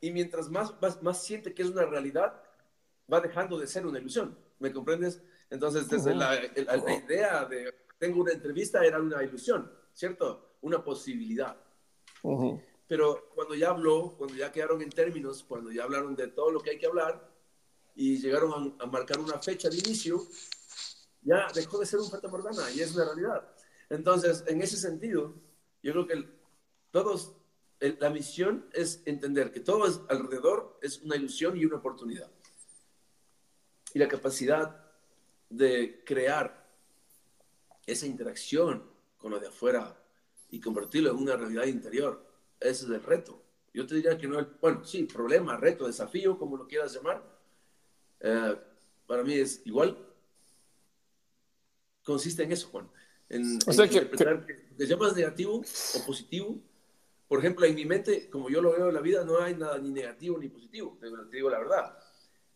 y 0.00 0.10
mientras 0.10 0.48
más, 0.48 0.74
más, 1.02 1.22
siente 1.22 1.54
que 1.54 1.62
es 1.62 1.68
una 1.68 1.86
realidad, 1.86 2.42
va 3.12 3.20
dejando 3.20 3.58
de 3.58 3.66
ser 3.66 3.86
una 3.86 4.00
ilusión. 4.00 4.36
¿Me 4.58 4.72
comprendes? 4.72 5.22
Entonces, 5.50 5.88
desde 5.88 6.14
la, 6.14 6.34
idea 6.34 7.44
de 7.44 7.72
tengo 7.98 8.22
una 8.22 8.32
entrevista 8.32 8.84
era 8.84 8.98
una 8.98 9.22
ilusión, 9.22 9.70
¿cierto? 9.92 10.51
Una 10.62 10.82
posibilidad. 10.82 11.56
Pero 12.88 13.30
cuando 13.34 13.54
ya 13.54 13.70
habló, 13.70 14.14
cuando 14.16 14.34
ya 14.34 14.50
quedaron 14.50 14.82
en 14.82 14.90
términos, 14.90 15.44
cuando 15.46 15.70
ya 15.70 15.84
hablaron 15.84 16.16
de 16.16 16.28
todo 16.28 16.50
lo 16.50 16.60
que 16.60 16.70
hay 16.70 16.78
que 16.78 16.86
hablar 16.86 17.30
y 17.94 18.18
llegaron 18.18 18.74
a, 18.80 18.84
a 18.84 18.86
marcar 18.86 19.20
una 19.20 19.38
fecha 19.38 19.68
de 19.68 19.76
inicio, 19.76 20.26
ya 21.22 21.46
dejó 21.54 21.78
de 21.78 21.86
ser 21.86 22.00
un 22.00 22.10
fata 22.10 22.28
morgana 22.28 22.70
y 22.70 22.80
es 22.80 22.94
una 22.94 23.04
realidad. 23.04 23.48
Entonces, 23.88 24.44
en 24.46 24.62
ese 24.62 24.76
sentido, 24.76 25.34
yo 25.82 25.92
creo 25.92 26.06
que 26.06 26.28
todos, 26.90 27.34
la 27.80 28.10
misión 28.10 28.68
es 28.72 29.02
entender 29.06 29.52
que 29.52 29.60
todo 29.60 29.86
es, 29.86 30.00
alrededor 30.08 30.78
es 30.82 31.00
una 31.02 31.16
ilusión 31.16 31.56
y 31.56 31.64
una 31.64 31.76
oportunidad. 31.76 32.30
Y 33.94 33.98
la 33.98 34.08
capacidad 34.08 34.90
de 35.50 36.02
crear 36.04 36.70
esa 37.86 38.06
interacción 38.06 38.90
con 39.18 39.32
lo 39.32 39.40
de 39.40 39.48
afuera 39.48 40.01
y 40.52 40.60
convertirlo 40.60 41.10
en 41.10 41.16
una 41.16 41.34
realidad 41.34 41.64
interior, 41.64 42.22
ese 42.60 42.84
es 42.84 42.90
el 42.90 43.02
reto. 43.02 43.42
Yo 43.72 43.86
te 43.86 43.94
diría 43.94 44.18
que 44.18 44.28
no, 44.28 44.46
bueno, 44.60 44.84
sí, 44.84 45.04
problema, 45.04 45.56
reto, 45.56 45.86
desafío, 45.86 46.38
como 46.38 46.58
lo 46.58 46.68
quieras 46.68 46.94
llamar, 46.94 47.24
eh, 48.20 48.54
para 49.06 49.24
mí 49.24 49.32
es 49.32 49.62
igual. 49.64 49.96
Consiste 52.04 52.42
en 52.42 52.52
eso, 52.52 52.68
Juan. 52.68 52.86
En, 53.30 53.58
o 53.66 53.72
sea, 53.72 53.86
interpretar 53.86 54.44
que, 54.44 54.68
que, 54.76 54.86
llamas 54.86 55.16
negativo 55.16 55.54
o 55.94 56.06
positivo. 56.06 56.60
Por 57.28 57.38
ejemplo, 57.38 57.64
en 57.64 57.74
mi 57.74 57.86
mente, 57.86 58.28
como 58.28 58.50
yo 58.50 58.60
lo 58.60 58.72
veo 58.72 58.88
en 58.88 58.94
la 58.94 59.00
vida, 59.00 59.24
no 59.24 59.40
hay 59.40 59.54
nada 59.54 59.78
ni 59.78 59.88
negativo 59.88 60.36
ni 60.36 60.48
positivo. 60.50 60.98
Te 61.00 61.36
digo 61.36 61.48
la 61.48 61.60
verdad. 61.60 61.98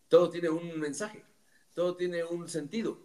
Todo 0.07 0.29
tiene 0.29 0.49
un 0.49 0.79
mensaje, 0.79 1.25
todo 1.73 1.95
tiene 1.95 2.23
un 2.23 2.47
sentido. 2.47 2.99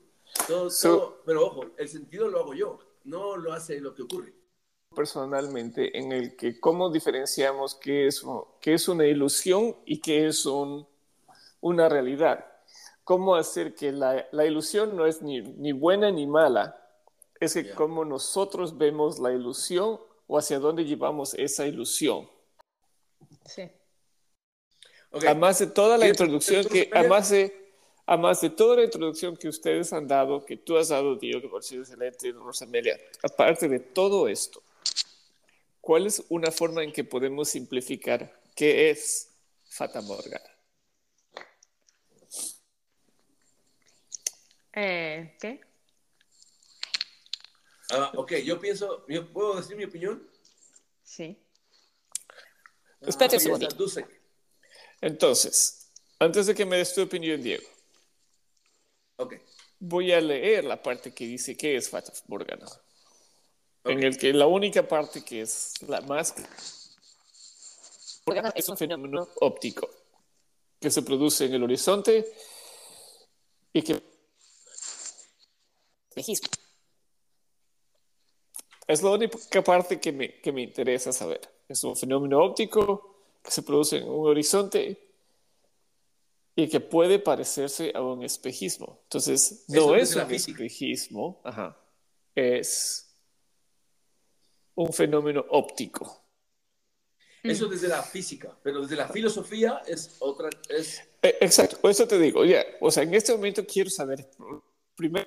Todo, 0.47 0.69
todo, 0.83 1.23
pero 1.25 1.47
ojo, 1.47 1.71
el 1.79 1.89
sentido 1.89 2.29
lo 2.29 2.41
hago 2.41 2.55
yo, 2.55 2.79
no 3.05 3.39
lo 3.39 3.55
hace 3.55 3.81
lo 3.81 3.95
que 3.95 4.03
ocurre 4.03 4.42
personalmente 4.95 5.99
en 5.99 6.13
el 6.13 6.37
que 6.37 6.61
cómo 6.61 6.91
diferenciamos 6.91 7.75
qué 7.75 8.07
es, 8.07 8.23
qué 8.61 8.75
es 8.75 8.89
una 8.89 9.07
ilusión 9.07 9.77
y 9.85 10.01
qué 10.01 10.27
es 10.27 10.47
un, 10.47 10.87
una 11.61 11.89
realidad. 11.89 12.47
Cómo 13.05 13.35
hacer 13.35 13.75
que 13.75 13.93
la, 13.93 14.27
la 14.33 14.45
ilusión 14.45 14.97
no 14.97 15.07
es 15.07 15.23
ni, 15.23 15.41
ni, 15.41 15.73
buena 15.73 16.11
ni 16.11 16.27
mala, 16.27 16.79
es 17.41 17.55
que 17.55 17.73
cómo 17.73 18.05
nosotros 18.05 18.79
vemos 18.79 19.19
la 19.19 19.33
ilusión 19.33 19.99
o 20.27 20.39
hacia 20.39 20.59
dónde 20.59 20.85
llevamos 20.85 21.35
esa 21.35 21.67
ilusión. 21.67 22.29
Sí. 23.47 23.69
Además 25.13 25.59
de 25.59 25.67
toda 25.67 25.99
la 25.99 26.09
introducción 26.09 26.65
que, 26.65 26.89
además 26.93 27.31
de, 27.31 27.73
además 28.07 28.41
de 28.41 28.51
toda 28.51 28.77
la 28.77 28.85
introducción 28.85 29.37
que 29.37 29.49
ustedes 29.49 29.93
han 29.93 30.07
dado, 30.07 30.45
que 30.45 30.57
tú 30.57 30.77
has 30.77 30.89
dado, 30.89 31.17
Diego, 31.17 31.41
que 31.41 31.49
por 31.49 31.63
sido 31.63 31.83
excelente, 31.83 32.33
Rosamelia, 32.33 32.99
aparte 33.23 33.69
de 33.69 33.81
todo 33.81 34.29
esto, 34.29 34.63
¿Cuál 35.83 36.07
es 36.07 36.23
una 36.29 36.53
forma 36.53 36.85
en 36.85 36.93
que 36.93 37.03
podemos 37.03 37.49
simplificar 37.49 38.41
qué 38.55 38.91
es 38.91 39.35
Fata 39.69 40.01
Morgana? 40.01 40.49
Eh, 44.75 45.37
¿Qué? 45.41 45.61
Ah, 47.91 48.13
ok, 48.15 48.35
yo 48.45 48.61
pienso, 48.61 49.05
¿puedo 49.33 49.57
decir 49.57 49.77
mi 49.77 49.83
opinión? 49.83 50.31
Sí. 51.03 51.37
Espérate 53.01 53.39
Entonces, 55.01 55.91
antes 56.21 56.47
de 56.47 56.55
que 56.55 56.65
me 56.65 56.77
des 56.77 56.95
tu 56.95 57.03
opinión, 57.03 57.43
Diego. 57.43 57.67
Ok. 59.17 59.35
Voy 59.81 60.13
a 60.13 60.21
leer 60.21 60.63
la 60.63 60.81
parte 60.81 61.13
que 61.13 61.27
dice 61.27 61.57
qué 61.57 61.77
es 61.77 61.91
Fata 61.91 62.13
Morgana 62.29 62.67
en 63.85 64.03
el 64.03 64.17
que 64.17 64.33
la 64.33 64.47
única 64.47 64.87
parte 64.87 65.25
que 65.25 65.43
es 65.43 65.75
la 65.89 66.01
más 66.01 66.35
es 68.55 68.69
un 68.69 68.77
fenómeno 68.77 69.29
óptico 69.41 69.89
que 70.81 70.91
se 70.91 71.03
produce 71.03 71.47
en 71.47 71.55
el 71.55 71.63
horizonte 71.63 72.33
y 73.73 73.83
que 73.83 74.03
es 78.87 79.03
la 79.03 79.11
única 79.11 79.63
parte 79.63 80.01
que 80.01 80.13
me, 80.13 80.41
que 80.41 80.53
me 80.53 80.63
interesa 80.63 81.13
saber. 81.13 81.41
Es 81.69 81.83
un 81.85 81.97
fenómeno 81.97 82.45
óptico 82.45 83.17
que 83.43 83.51
se 83.51 83.63
produce 83.63 83.99
en 83.99 84.09
un 84.09 84.29
horizonte 84.29 85.09
y 86.55 86.69
que 86.69 86.81
puede 86.81 87.19
parecerse 87.19 87.93
a 87.95 88.03
un 88.03 88.23
espejismo. 88.23 89.01
Entonces, 89.05 89.65
no 89.69 89.95
es 89.95 90.15
un 90.15 90.31
espejismo, 90.31 91.41
ajá, 91.45 91.77
es 92.35 93.12
un 94.75 94.93
fenómeno 94.93 95.45
óptico. 95.51 96.23
Eso 97.43 97.67
desde 97.67 97.89
la 97.89 98.03
física, 98.03 98.57
pero 98.63 98.83
desde 98.83 98.95
la 98.95 99.09
filosofía 99.09 99.83
es 99.87 100.17
otra. 100.21 100.49
Es... 100.69 101.03
Eh, 101.23 101.39
exacto, 101.41 101.89
eso 101.89 102.07
te 102.07 102.19
digo, 102.19 102.45
ya, 102.45 102.65
o 102.81 102.91
sea, 102.91 103.03
en 103.03 103.15
este 103.15 103.33
momento 103.33 103.67
quiero 103.67 103.91
saber, 103.91 104.29
primero, 104.95 105.27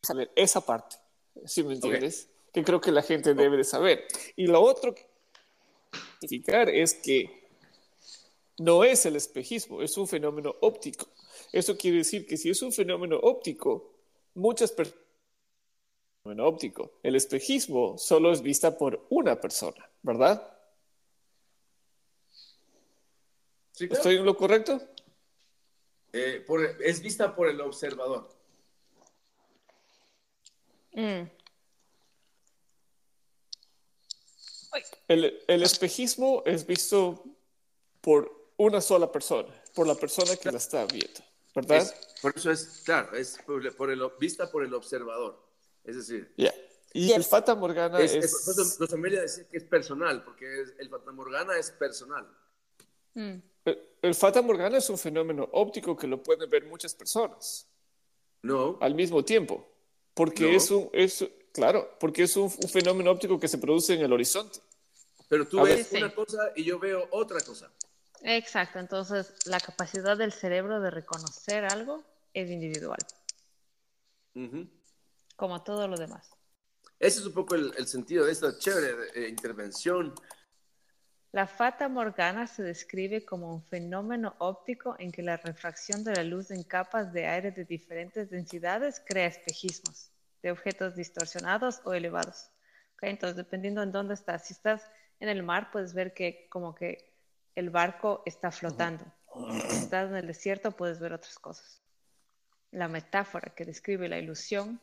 saber 0.00 0.30
esa 0.36 0.60
parte, 0.60 0.96
si 1.44 1.64
me 1.64 1.74
entiendes, 1.74 2.28
que 2.52 2.62
creo 2.62 2.80
que 2.80 2.92
la 2.92 3.02
gente 3.02 3.34
debe 3.34 3.56
de 3.56 3.64
saber. 3.64 4.06
Y 4.36 4.46
lo 4.46 4.62
otro 4.62 4.94
que 4.94 5.06
explicar 6.20 6.68
es 6.68 6.94
que 6.94 7.48
no 8.58 8.84
es 8.84 9.04
el 9.06 9.16
espejismo, 9.16 9.82
es 9.82 9.96
un 9.96 10.06
fenómeno 10.06 10.54
óptico. 10.60 11.08
Eso 11.52 11.76
quiere 11.76 11.98
decir 11.98 12.24
que 12.24 12.36
si 12.36 12.50
es 12.50 12.62
un 12.62 12.72
fenómeno 12.72 13.18
óptico, 13.18 13.94
muchas 14.34 14.70
personas 14.70 15.07
óptico. 16.40 16.92
El 17.02 17.16
espejismo 17.16 17.96
solo 17.98 18.32
es 18.32 18.42
vista 18.42 18.76
por 18.76 19.06
una 19.10 19.40
persona, 19.40 19.88
¿verdad? 20.02 20.54
¿Estoy 23.78 24.16
en 24.16 24.24
lo 24.24 24.36
correcto? 24.36 24.80
Eh, 26.12 26.44
es 26.80 27.00
vista 27.00 27.34
por 27.34 27.48
el 27.48 27.60
observador. 27.60 28.28
Mm. 30.92 31.30
El, 35.08 35.42
el, 35.46 35.62
espejismo 35.62 36.42
es 36.44 36.66
visto 36.66 37.24
por 38.00 38.52
una 38.56 38.80
sola 38.80 39.10
persona, 39.10 39.48
por 39.74 39.86
la 39.86 39.94
persona 39.94 40.36
que 40.36 40.50
la 40.52 40.58
está 40.58 40.84
viendo, 40.84 41.20
¿verdad? 41.54 41.88
por 42.20 42.36
eso 42.36 42.50
es, 42.50 42.82
claro, 42.84 43.16
es 43.16 43.38
por, 43.46 43.90
el, 43.90 44.02
vista 44.18 44.50
por 44.50 44.64
el 44.64 44.74
observador. 44.74 45.47
Es 45.84 45.96
decir, 45.96 46.32
y 46.92 47.12
el 47.12 47.24
Fata 47.24 47.54
Morgana 47.54 48.00
es. 48.00 48.14
es, 48.14 48.48
es 48.48 48.78
decir 48.78 49.46
que 49.46 49.58
es 49.58 49.64
personal, 49.64 50.24
porque 50.24 50.64
el 50.78 50.88
Fata 50.88 51.12
Morgana 51.12 51.56
es 51.58 51.70
personal. 51.70 52.26
Mm. 53.14 53.34
El, 54.02 54.14
Fata 54.14 54.40
Morgana 54.40 54.78
es 54.78 54.88
un 54.88 54.98
fenómeno 54.98 55.48
óptico 55.52 55.96
que 55.96 56.06
lo 56.06 56.22
pueden 56.22 56.48
ver 56.48 56.64
muchas 56.64 56.94
personas. 56.94 57.68
No. 58.42 58.78
Al 58.80 58.94
mismo 58.94 59.24
tiempo. 59.24 59.68
Porque 60.14 60.56
es 60.56 60.70
un. 60.70 60.88
Es, 60.92 61.24
claro, 61.52 61.96
porque 62.00 62.22
es 62.22 62.36
un, 62.36 62.50
fenómeno 62.50 63.10
óptico 63.10 63.38
que 63.38 63.48
se 63.48 63.58
produce 63.58 63.94
en 63.94 64.00
el 64.00 64.12
horizonte. 64.12 64.60
Pero 65.28 65.46
tú 65.46 65.62
ves 65.62 65.92
una 65.92 66.14
cosa 66.14 66.52
y 66.56 66.64
yo 66.64 66.78
veo 66.78 67.06
otra 67.10 67.40
cosa. 67.40 67.70
Exacto, 68.22 68.78
entonces 68.78 69.34
la 69.44 69.60
capacidad 69.60 70.16
del 70.16 70.32
cerebro 70.32 70.80
de 70.80 70.90
reconocer 70.90 71.64
algo 71.64 72.02
es 72.32 72.50
individual. 72.50 72.98
Uh 74.34 74.77
como 75.38 75.62
todo 75.62 75.86
lo 75.86 75.96
demás. 75.96 76.34
Ese 76.98 77.20
es 77.20 77.26
un 77.26 77.32
poco 77.32 77.54
el, 77.54 77.86
sentido 77.86 78.26
de 78.26 78.32
esta 78.32 78.58
chévere 78.58 78.88
eh, 79.14 79.28
intervención. 79.28 80.12
La 81.30 81.46
fata 81.46 81.88
morgana 81.88 82.48
se 82.48 82.64
describe 82.64 83.24
como 83.24 83.54
un 83.54 83.62
fenómeno 83.62 84.34
óptico 84.38 84.96
en 84.98 85.12
que 85.12 85.22
la 85.22 85.36
refracción 85.36 86.02
de 86.02 86.12
la 86.16 86.24
luz 86.24 86.50
en 86.50 86.64
capas 86.64 87.12
de 87.12 87.28
aire 87.28 87.52
de 87.52 87.64
diferentes 87.64 88.30
densidades 88.30 89.00
crea 89.06 89.28
espejismos 89.28 90.10
de 90.42 90.50
objetos 90.50 90.96
distorsionados 90.96 91.82
o 91.84 91.94
elevados. 91.94 92.50
Entonces, 93.00 93.36
dependiendo 93.36 93.80
en 93.84 93.92
dónde 93.92 94.14
estás, 94.14 94.48
si 94.48 94.54
estás 94.54 94.90
en 95.20 95.28
el 95.28 95.44
mar, 95.44 95.70
puedes 95.70 95.94
ver 95.94 96.14
que 96.14 96.48
como 96.50 96.74
que 96.74 97.14
el 97.54 97.70
barco 97.70 98.24
está 98.26 98.50
flotando. 98.50 99.04
Si 99.68 99.76
estás 99.76 100.10
en 100.10 100.16
el 100.16 100.26
desierto, 100.26 100.72
puedes 100.72 100.98
ver 100.98 101.12
otras 101.12 101.38
cosas. 101.38 101.80
La 102.72 102.88
metáfora 102.88 103.54
que 103.54 103.64
describe 103.64 104.08
la 104.08 104.18
ilusión 104.18 104.80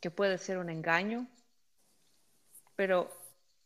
que 0.00 0.10
puede 0.10 0.38
ser 0.38 0.58
un 0.58 0.70
engaño, 0.70 1.28
pero 2.76 3.10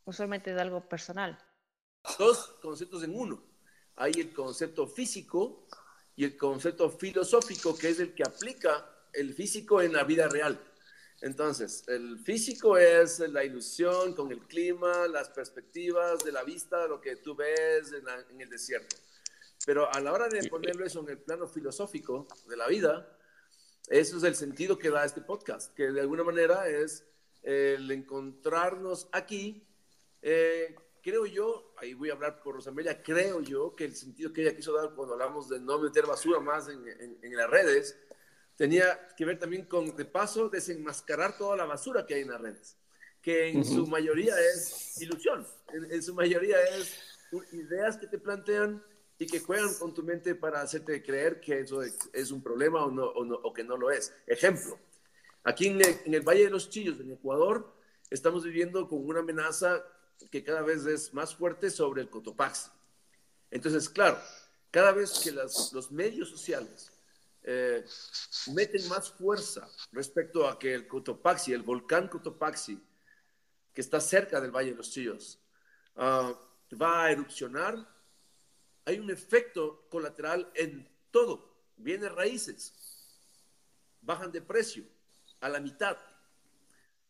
usualmente 0.04 0.52
es 0.52 0.58
algo 0.58 0.88
personal. 0.88 1.38
Dos 2.18 2.56
conceptos 2.60 3.02
en 3.04 3.14
uno. 3.14 3.42
Hay 3.96 4.12
el 4.16 4.32
concepto 4.32 4.86
físico 4.86 5.66
y 6.16 6.24
el 6.24 6.36
concepto 6.36 6.90
filosófico, 6.90 7.76
que 7.76 7.90
es 7.90 8.00
el 8.00 8.14
que 8.14 8.24
aplica 8.24 8.88
el 9.12 9.34
físico 9.34 9.82
en 9.82 9.92
la 9.92 10.04
vida 10.04 10.28
real. 10.28 10.60
Entonces, 11.20 11.84
el 11.86 12.18
físico 12.18 12.76
es 12.76 13.20
la 13.20 13.44
ilusión 13.44 14.14
con 14.14 14.32
el 14.32 14.40
clima, 14.40 15.06
las 15.06 15.28
perspectivas 15.28 16.24
de 16.24 16.32
la 16.32 16.42
vista, 16.42 16.86
lo 16.88 17.00
que 17.00 17.16
tú 17.16 17.36
ves 17.36 17.92
en, 17.92 18.04
en 18.30 18.40
el 18.40 18.50
desierto. 18.50 18.96
Pero 19.64 19.92
a 19.92 20.00
la 20.00 20.12
hora 20.12 20.28
de 20.28 20.48
ponerlo 20.48 20.84
eso 20.84 21.00
en 21.00 21.10
el 21.10 21.18
plano 21.18 21.46
filosófico 21.46 22.26
de 22.48 22.56
la 22.56 22.66
vida, 22.66 23.16
eso 23.92 24.16
es 24.16 24.22
el 24.22 24.34
sentido 24.34 24.78
que 24.78 24.88
da 24.88 25.04
este 25.04 25.20
podcast, 25.20 25.74
que 25.74 25.90
de 25.90 26.00
alguna 26.00 26.24
manera 26.24 26.66
es 26.66 27.04
el 27.42 27.90
encontrarnos 27.90 29.06
aquí. 29.12 29.66
Eh, 30.22 30.74
creo 31.02 31.26
yo, 31.26 31.74
ahí 31.76 31.92
voy 31.92 32.08
a 32.08 32.14
hablar 32.14 32.40
por 32.42 32.54
Rosamelia, 32.54 33.02
creo 33.02 33.42
yo 33.42 33.76
que 33.76 33.84
el 33.84 33.94
sentido 33.94 34.32
que 34.32 34.42
ella 34.42 34.56
quiso 34.56 34.72
dar 34.72 34.94
cuando 34.94 35.12
hablamos 35.12 35.46
de 35.50 35.60
no 35.60 35.78
meter 35.78 36.06
basura 36.06 36.40
más 36.40 36.68
en, 36.68 36.82
en, 37.20 37.36
las 37.36 37.50
redes, 37.50 37.98
tenía 38.56 39.14
que 39.14 39.26
ver 39.26 39.38
también 39.38 39.66
con, 39.66 39.94
de 39.94 40.06
paso, 40.06 40.48
desenmascarar 40.48 41.36
toda 41.36 41.54
la 41.54 41.66
basura 41.66 42.06
que 42.06 42.14
hay 42.14 42.22
en 42.22 42.30
las 42.30 42.40
redes, 42.40 42.78
que 43.20 43.50
en 43.50 43.62
su 43.62 43.86
mayoría 43.86 44.34
es 44.54 45.02
ilusión, 45.02 45.46
en, 45.70 46.02
su 46.02 46.14
mayoría 46.14 46.62
es 46.62 46.96
ideas 47.52 47.98
que 47.98 48.06
te 48.06 48.16
plantean 48.16 48.82
y 49.22 49.26
que 49.26 49.38
juegan 49.38 49.72
con 49.74 49.94
tu 49.94 50.02
mente 50.02 50.34
para 50.34 50.60
hacerte 50.60 51.00
creer 51.00 51.40
que 51.40 51.60
eso 51.60 51.80
es 51.80 52.30
un 52.32 52.42
problema 52.42 52.84
o, 52.84 52.90
no, 52.90 53.04
o, 53.04 53.52
que 53.52 53.62
no 53.62 53.76
lo 53.76 53.90
es. 53.92 54.12
Ejemplo, 54.26 54.76
aquí 55.44 55.68
en 55.68 55.80
el, 55.80 56.00
en 56.04 56.14
el 56.14 56.22
Valle 56.22 56.44
de 56.44 56.50
los 56.50 56.68
Chillos, 56.68 56.98
en 56.98 57.12
Ecuador, 57.12 57.72
estamos 58.10 58.42
viviendo 58.42 58.88
con 58.88 59.06
una 59.06 59.20
amenaza 59.20 59.84
que 60.28 60.42
cada 60.42 60.62
vez 60.62 60.84
es 60.86 61.14
más 61.14 61.36
fuerte 61.36 61.70
sobre 61.70 62.02
el 62.02 62.10
Cotopaxi. 62.10 62.70
Entonces, 63.52 63.88
claro, 63.88 64.18
cada 64.72 64.90
vez 64.90 65.20
que 65.22 65.30
los 65.30 65.92
medios 65.92 66.28
sociales 66.28 66.90
eh, 67.44 67.84
meten 68.52 68.88
más 68.88 69.12
fuerza 69.12 69.68
respecto 69.92 70.48
a 70.48 70.58
que 70.58 70.74
el 70.74 70.88
Cotopaxi, 70.88 71.52
el 71.52 71.62
volcán 71.62 72.08
Cotopaxi, 72.08 72.80
que 73.72 73.80
está 73.80 74.00
cerca 74.00 74.40
del 74.40 74.50
Valle 74.50 74.72
de 74.72 74.76
los 74.78 74.90
Chillos, 74.90 75.38
ah, 75.94 76.34
va 76.80 77.04
a 77.04 77.12
erupcionar, 77.12 77.76
hay 78.84 78.98
un 78.98 79.10
efecto 79.10 79.86
colateral 79.88 80.50
en 80.54 80.88
todo. 81.10 81.52
Vienen 81.76 82.14
raíces, 82.14 82.74
bajan 84.00 84.32
de 84.32 84.42
precio 84.42 84.84
a 85.40 85.48
la 85.48 85.60
mitad. 85.60 85.96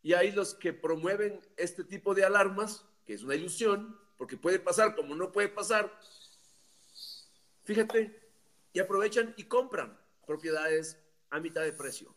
Y 0.01 0.13
hay 0.13 0.31
los 0.31 0.53
que 0.53 0.73
promueven 0.73 1.39
este 1.55 1.83
tipo 1.83 2.13
de 2.13 2.25
alarmas, 2.25 2.85
que 3.05 3.13
es 3.13 3.23
una 3.23 3.35
ilusión, 3.35 3.97
porque 4.17 4.37
puede 4.37 4.59
pasar 4.59 4.95
como 4.95 5.15
no 5.15 5.31
puede 5.31 5.49
pasar. 5.49 5.91
Fíjate, 7.63 8.23
y 8.73 8.79
aprovechan 8.79 9.33
y 9.37 9.45
compran 9.45 9.97
propiedades 10.25 10.97
a 11.29 11.39
mitad 11.39 11.61
de 11.61 11.73
precio. 11.73 12.13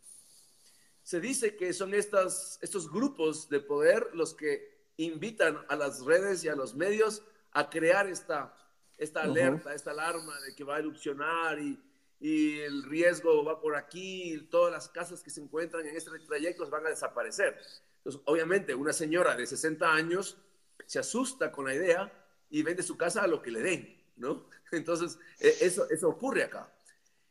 Se 1.03 1.21
dice 1.21 1.57
que 1.57 1.73
son 1.73 1.95
estas, 1.95 2.59
estos 2.63 2.91
grupos 2.91 3.49
de 3.49 3.61
poder 3.61 4.11
los 4.15 4.35
que 4.35 4.91
invitan 4.97 5.65
a 5.69 5.77
las 5.77 6.05
redes 6.05 6.43
y 6.43 6.49
a 6.49 6.57
los 6.57 6.75
medios 6.75 7.23
a 7.53 7.71
crear 7.71 8.09
esta, 8.09 8.57
esta 8.99 9.23
alerta, 9.23 9.75
esta 9.75 9.91
alarma 9.91 10.41
de 10.41 10.55
que 10.55 10.65
va 10.65 10.77
a 10.77 10.79
erupcionar 10.79 11.59
y, 11.59 11.79
y 12.21 12.61
el 12.61 12.83
riesgo 12.85 13.45
va 13.45 13.61
por 13.61 13.77
aquí, 13.77 14.35
y 14.35 14.41
todas 14.43 14.73
las 14.73 14.89
casas 14.89 15.23
que 15.23 15.31
se 15.31 15.41
encuentran 15.41 15.87
en 15.87 15.97
este 15.97 16.11
trayecto 16.27 16.69
van 16.71 16.87
a 16.87 16.91
desaparecer. 16.91 17.59
Entonces, 17.99 18.23
obviamente, 18.25 18.75
una 18.75 18.93
señora 18.93 19.37
de 19.37 19.47
60 19.47 19.93
años 19.93 20.39
se 20.87 20.99
asusta 20.99 21.53
con 21.53 21.67
la 21.67 21.75
idea 21.75 22.13
y 22.49 22.63
vende 22.63 22.83
su 22.83 22.97
casa 22.97 23.23
a 23.23 23.27
lo 23.27 23.43
que 23.43 23.51
le 23.51 23.61
den, 23.61 24.05
¿no? 24.17 24.49
Entonces, 24.73 25.19
e, 25.39 25.57
eso, 25.61 25.89
eso 25.91 26.09
ocurre 26.09 26.45
acá. 26.45 26.73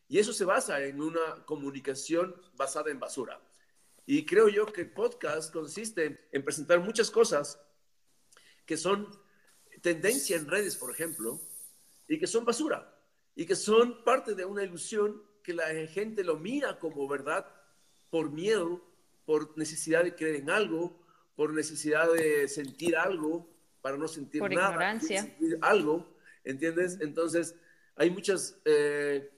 Y 0.07 0.19
eso 0.19 0.33
se 0.33 0.45
basa 0.45 0.83
en 0.83 1.01
una 1.01 1.45
comunicación 1.45 2.35
basada 2.53 2.91
en 2.91 2.99
basura. 2.99 3.41
Y 4.05 4.25
creo 4.25 4.49
yo 4.49 4.67
que 4.67 4.81
el 4.81 4.91
podcast 4.91 5.51
consiste 5.51 6.27
en 6.31 6.43
presentar 6.43 6.79
muchas 6.79 7.09
cosas 7.09 7.59
que 8.67 8.77
son 8.77 9.09
tendencia 9.81 10.37
en 10.37 10.47
redes, 10.47 10.75
por 10.75 10.91
ejemplo, 10.91 11.41
y 12.07 12.19
que 12.19 12.27
son 12.27 12.45
basura, 12.45 12.93
y 13.35 13.45
que 13.45 13.55
son 13.55 14.03
parte 14.03 14.35
de 14.35 14.45
una 14.45 14.63
ilusión 14.63 15.21
que 15.43 15.53
la 15.53 15.67
gente 15.87 16.23
lo 16.23 16.37
mira 16.37 16.79
como 16.79 17.07
verdad 17.07 17.45
por 18.09 18.31
miedo, 18.31 18.81
por 19.25 19.57
necesidad 19.57 20.03
de 20.03 20.15
creer 20.15 20.37
en 20.37 20.49
algo, 20.49 20.99
por 21.35 21.53
necesidad 21.53 22.11
de 22.11 22.47
sentir 22.47 22.95
algo, 22.95 23.47
para 23.81 23.97
no 23.97 24.07
sentir 24.07 24.39
por 24.39 24.53
nada, 24.53 24.69
ignorancia. 24.69 25.21
sentir 25.21 25.57
algo, 25.61 26.15
¿entiendes? 26.43 26.97
Entonces, 27.01 27.55
hay 27.95 28.09
muchas 28.09 28.59
eh, 28.65 29.31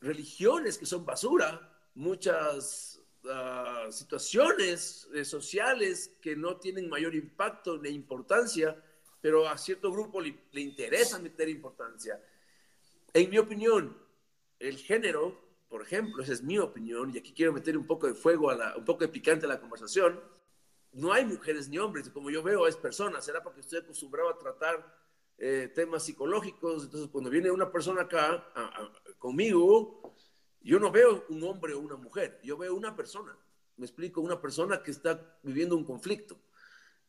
religiones 0.00 0.78
que 0.78 0.86
son 0.86 1.04
basura, 1.04 1.72
muchas 1.94 3.00
ah, 3.28 3.88
situaciones 3.90 5.08
eh, 5.14 5.24
sociales 5.24 6.12
que 6.20 6.36
no 6.36 6.58
tienen 6.58 6.88
mayor 6.88 7.14
impacto 7.14 7.78
ni 7.78 7.88
importancia, 7.90 8.80
pero 9.26 9.48
a 9.48 9.58
cierto 9.58 9.90
grupo 9.90 10.20
le, 10.20 10.38
interesa 10.60 11.18
meter 11.18 11.48
importancia. 11.48 12.22
En 13.12 13.28
mi 13.28 13.38
opinión, 13.38 13.98
el 14.60 14.76
género, 14.78 15.36
por 15.68 15.82
ejemplo, 15.82 16.22
esa 16.22 16.32
es 16.32 16.44
mi 16.44 16.60
opinión, 16.60 17.10
y 17.12 17.18
aquí 17.18 17.32
quiero 17.34 17.52
meter 17.52 17.76
un 17.76 17.88
poco 17.88 18.06
de 18.06 18.14
fuego, 18.14 18.50
a 18.50 18.54
la, 18.54 18.76
un 18.76 18.84
poco 18.84 19.00
de 19.00 19.08
picante 19.08 19.44
a 19.44 19.48
la 19.48 19.58
conversación, 19.58 20.20
no 20.92 21.12
hay 21.12 21.24
mujeres 21.24 21.68
ni 21.68 21.76
hombres, 21.76 22.08
como 22.10 22.30
yo 22.30 22.40
veo 22.40 22.68
es 22.68 22.76
personas, 22.76 23.24
será 23.24 23.42
porque 23.42 23.62
estoy 23.62 23.80
acostumbrado 23.80 24.28
a 24.28 24.38
tratar 24.38 24.96
eh, 25.38 25.72
temas 25.74 26.04
psicológicos, 26.04 26.84
entonces 26.84 27.10
cuando 27.10 27.28
viene 27.28 27.50
una 27.50 27.72
persona 27.72 28.02
acá 28.02 28.46
conmigo, 29.18 30.14
yo 30.60 30.78
no 30.78 30.92
veo 30.92 31.24
un 31.30 31.42
hombre 31.42 31.74
o 31.74 31.80
una 31.80 31.96
mujer, 31.96 32.38
yo 32.44 32.56
veo 32.56 32.76
una 32.76 32.94
persona, 32.94 33.36
me 33.76 33.86
explico, 33.86 34.20
una 34.20 34.40
persona 34.40 34.84
que 34.84 34.92
está 34.92 35.36
viviendo 35.42 35.76
un 35.76 35.82
conflicto 35.82 36.38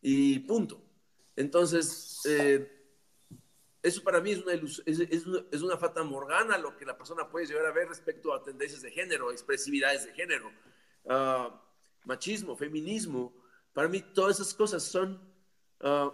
y 0.01 0.39
punto. 0.39 0.87
Entonces, 1.38 2.19
eh, 2.26 2.69
eso 3.82 4.04
para 4.04 4.19
mí 4.19 4.32
es 4.32 4.39
una, 4.39 4.54
es, 4.54 4.82
es, 4.86 5.80
fata 5.80 6.04
morgana 6.04 6.58
lo 6.58 6.76
que 6.76 6.86
la 6.86 6.97
persona 6.97 7.30
puede 7.30 7.45
llegar 7.45 7.65
a 7.67 7.71
ver 7.71 7.88
respecto 7.88 8.34
a 8.34 8.43
tendencias 8.43 8.82
de 8.82 8.91
género, 8.91 9.32
expresividades 9.32 10.06
de 10.06 10.13
género, 10.13 10.52
ah, 11.08 11.63
machismo, 12.04 12.58
feminismo. 12.58 13.34
Para 13.71 13.88
mí 13.88 14.02
todas 14.02 14.39
esas 14.39 14.54
cosas 14.56 14.84
son 14.84 15.21
uh, 15.82 16.12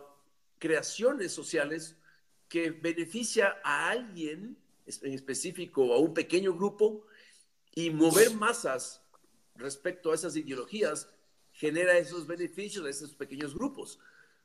creaciones 0.59 1.31
sociales 1.31 1.95
que 2.49 2.71
beneficia 2.71 3.61
a 3.63 3.89
alguien 3.89 4.57
en 4.85 5.13
específico 5.13 5.93
a 5.93 5.99
un 5.99 6.13
pequeño 6.13 6.53
grupo 6.53 7.05
y 7.73 7.89
mover 7.89 8.33
masas 8.35 9.01
respecto 9.55 10.11
a 10.11 10.15
esas 10.15 10.35
ideologías 10.35 11.09
genera 11.53 11.97
esos 11.97 12.27
beneficios 12.27 12.85
a 12.85 12.89
esos 12.89 13.13
pequeños 13.13 13.53
grupos, 13.53 13.99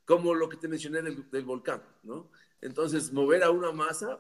como 0.09 0.35
lo 0.35 0.49
que 0.49 0.57
te 0.57 0.69
mencioné 0.69 1.03
del, 1.03 1.31
del 1.31 1.45
volcán, 1.45 1.83
¿no? 2.03 2.31
Entonces, 2.63 3.13
mover 3.13 3.45
a 3.45 3.51
una 3.51 3.73
masa 3.73 4.19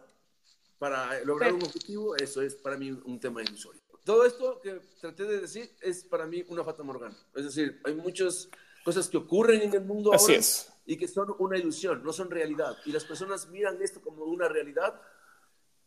para 0.79 1.24
lograr 1.24 1.55
un 1.55 1.62
objetivo, 1.62 2.14
eso 2.14 2.42
es 2.42 2.55
para 2.55 2.77
mí 2.77 2.90
un 2.90 3.18
tema 3.18 3.42
ilusorio. 3.42 3.81
Todo 4.05 4.27
esto 4.27 4.61
que 4.61 4.81
traté 5.01 5.24
de 5.24 5.40
decir 5.40 5.70
es 5.81 6.05
para 6.05 6.27
mí 6.27 6.44
una 6.48 6.62
fata 6.62 6.83
morgana. 6.83 7.16
Es 7.35 7.44
decir, 7.44 7.81
hay 7.85 7.94
muchas 7.94 8.51
cosas 8.85 9.09
que 9.09 9.16
ocurren 9.16 9.62
en 9.62 9.72
el 9.72 9.81
mundo 9.81 10.12
Así 10.12 10.33
ahora 10.33 10.40
es 10.40 10.70
y 10.85 10.98
que 10.98 11.09
son 11.09 11.35
una 11.38 11.57
ilusión, 11.57 12.03
no 12.05 12.12
son 12.12 12.31
realidad. 12.31 12.77
Y 12.85 12.92
las 12.92 13.05
personas 13.05 13.48
miran 13.48 13.81
esto 13.81 14.03
como 14.03 14.24
una 14.24 14.46
realidad 14.46 15.01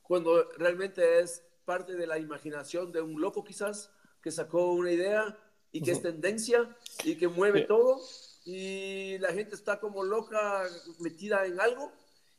cuando 0.02 0.50
realmente 0.58 1.20
es 1.20 1.44
parte 1.64 1.96
de 1.96 2.08
la 2.08 2.18
imaginación 2.18 2.92
de 2.92 3.02
un 3.02 3.22
loco 3.22 3.44
quizás 3.44 3.92
que 4.22 4.32
sacó 4.32 4.74
una 4.74 4.92
idea 4.92 5.38
y 5.72 5.82
que 5.82 5.92
es 5.92 6.02
tendencia 6.02 6.76
y 7.04 7.18
que 7.18 7.28
mueve 7.28 7.62
todo 7.62 8.02
y 8.46 9.18
la 9.20 9.34
gente 9.34 9.56
está 9.56 9.80
como 9.80 10.04
loca 10.04 10.68
metida 11.00 11.46
en 11.46 11.60
algo. 11.60 11.92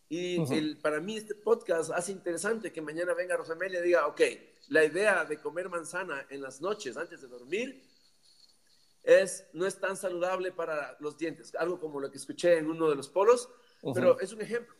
Y 0.09 0.37
el, 0.53 0.77
para 0.77 1.01
mí 1.01 1.17
este 1.17 1.35
podcast 1.35 1.91
hace 1.91 2.13
interesante 2.13 2.71
que 2.71 2.83
mañana 2.83 3.15
venga 3.15 3.37
Rosamelia 3.37 3.81
y 3.81 3.85
diga, 3.85 4.07
ok, 4.07 4.21
la 4.69 4.85
idea 4.85 5.25
de 5.25 5.41
comer 5.41 5.71
manzana 5.71 6.27
en 6.29 6.43
las 6.43 6.61
noches 6.61 6.99
antes 6.99 7.23
de 7.23 7.29
dormir 7.29 7.83
es, 9.03 9.47
no 9.55 9.67
es 9.67 9.81
tan 9.81 9.97
saludable 9.97 10.53
para 10.53 10.97
los 11.01 11.17
dientes, 11.17 11.55
algo 11.55 11.81
como 11.81 11.99
lo 11.99 12.11
que 12.11 12.19
escuché 12.19 12.59
en 12.59 12.69
uno 12.69 12.91
de 12.91 12.97
los 12.97 13.09
polos, 13.09 13.49
pero 13.95 14.21
es 14.21 14.33
un 14.33 14.43
ejemplo. 14.43 14.75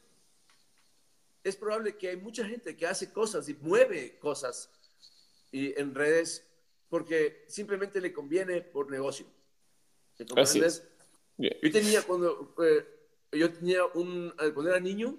Es 1.43 1.57
probable 1.57 1.97
que 1.97 2.11
hay 2.11 2.17
mucha 2.17 2.47
gente 2.47 2.77
que 2.77 2.87
hace 2.87 3.11
cosas 3.11 3.49
y 3.49 3.55
mueve 3.55 4.19
cosas 4.19 4.71
y 5.51 5.79
en 5.81 5.95
redes 5.95 6.47
porque 6.89 7.45
simplemente 7.49 8.03
le 8.03 8.13
conviene 8.13 8.61
por 8.61 8.91
negocio. 8.91 9.27
comprendes? 10.27 10.87
Yo 11.63 11.73
tenía 11.73 12.03
cuando 12.03 12.55
eh, 12.63 12.87
yo 13.33 13.53
tenía 13.53 13.85
un 13.95 14.33
eh, 14.39 14.53
cuando 14.53 14.71
era 14.71 14.81
niño, 14.81 15.19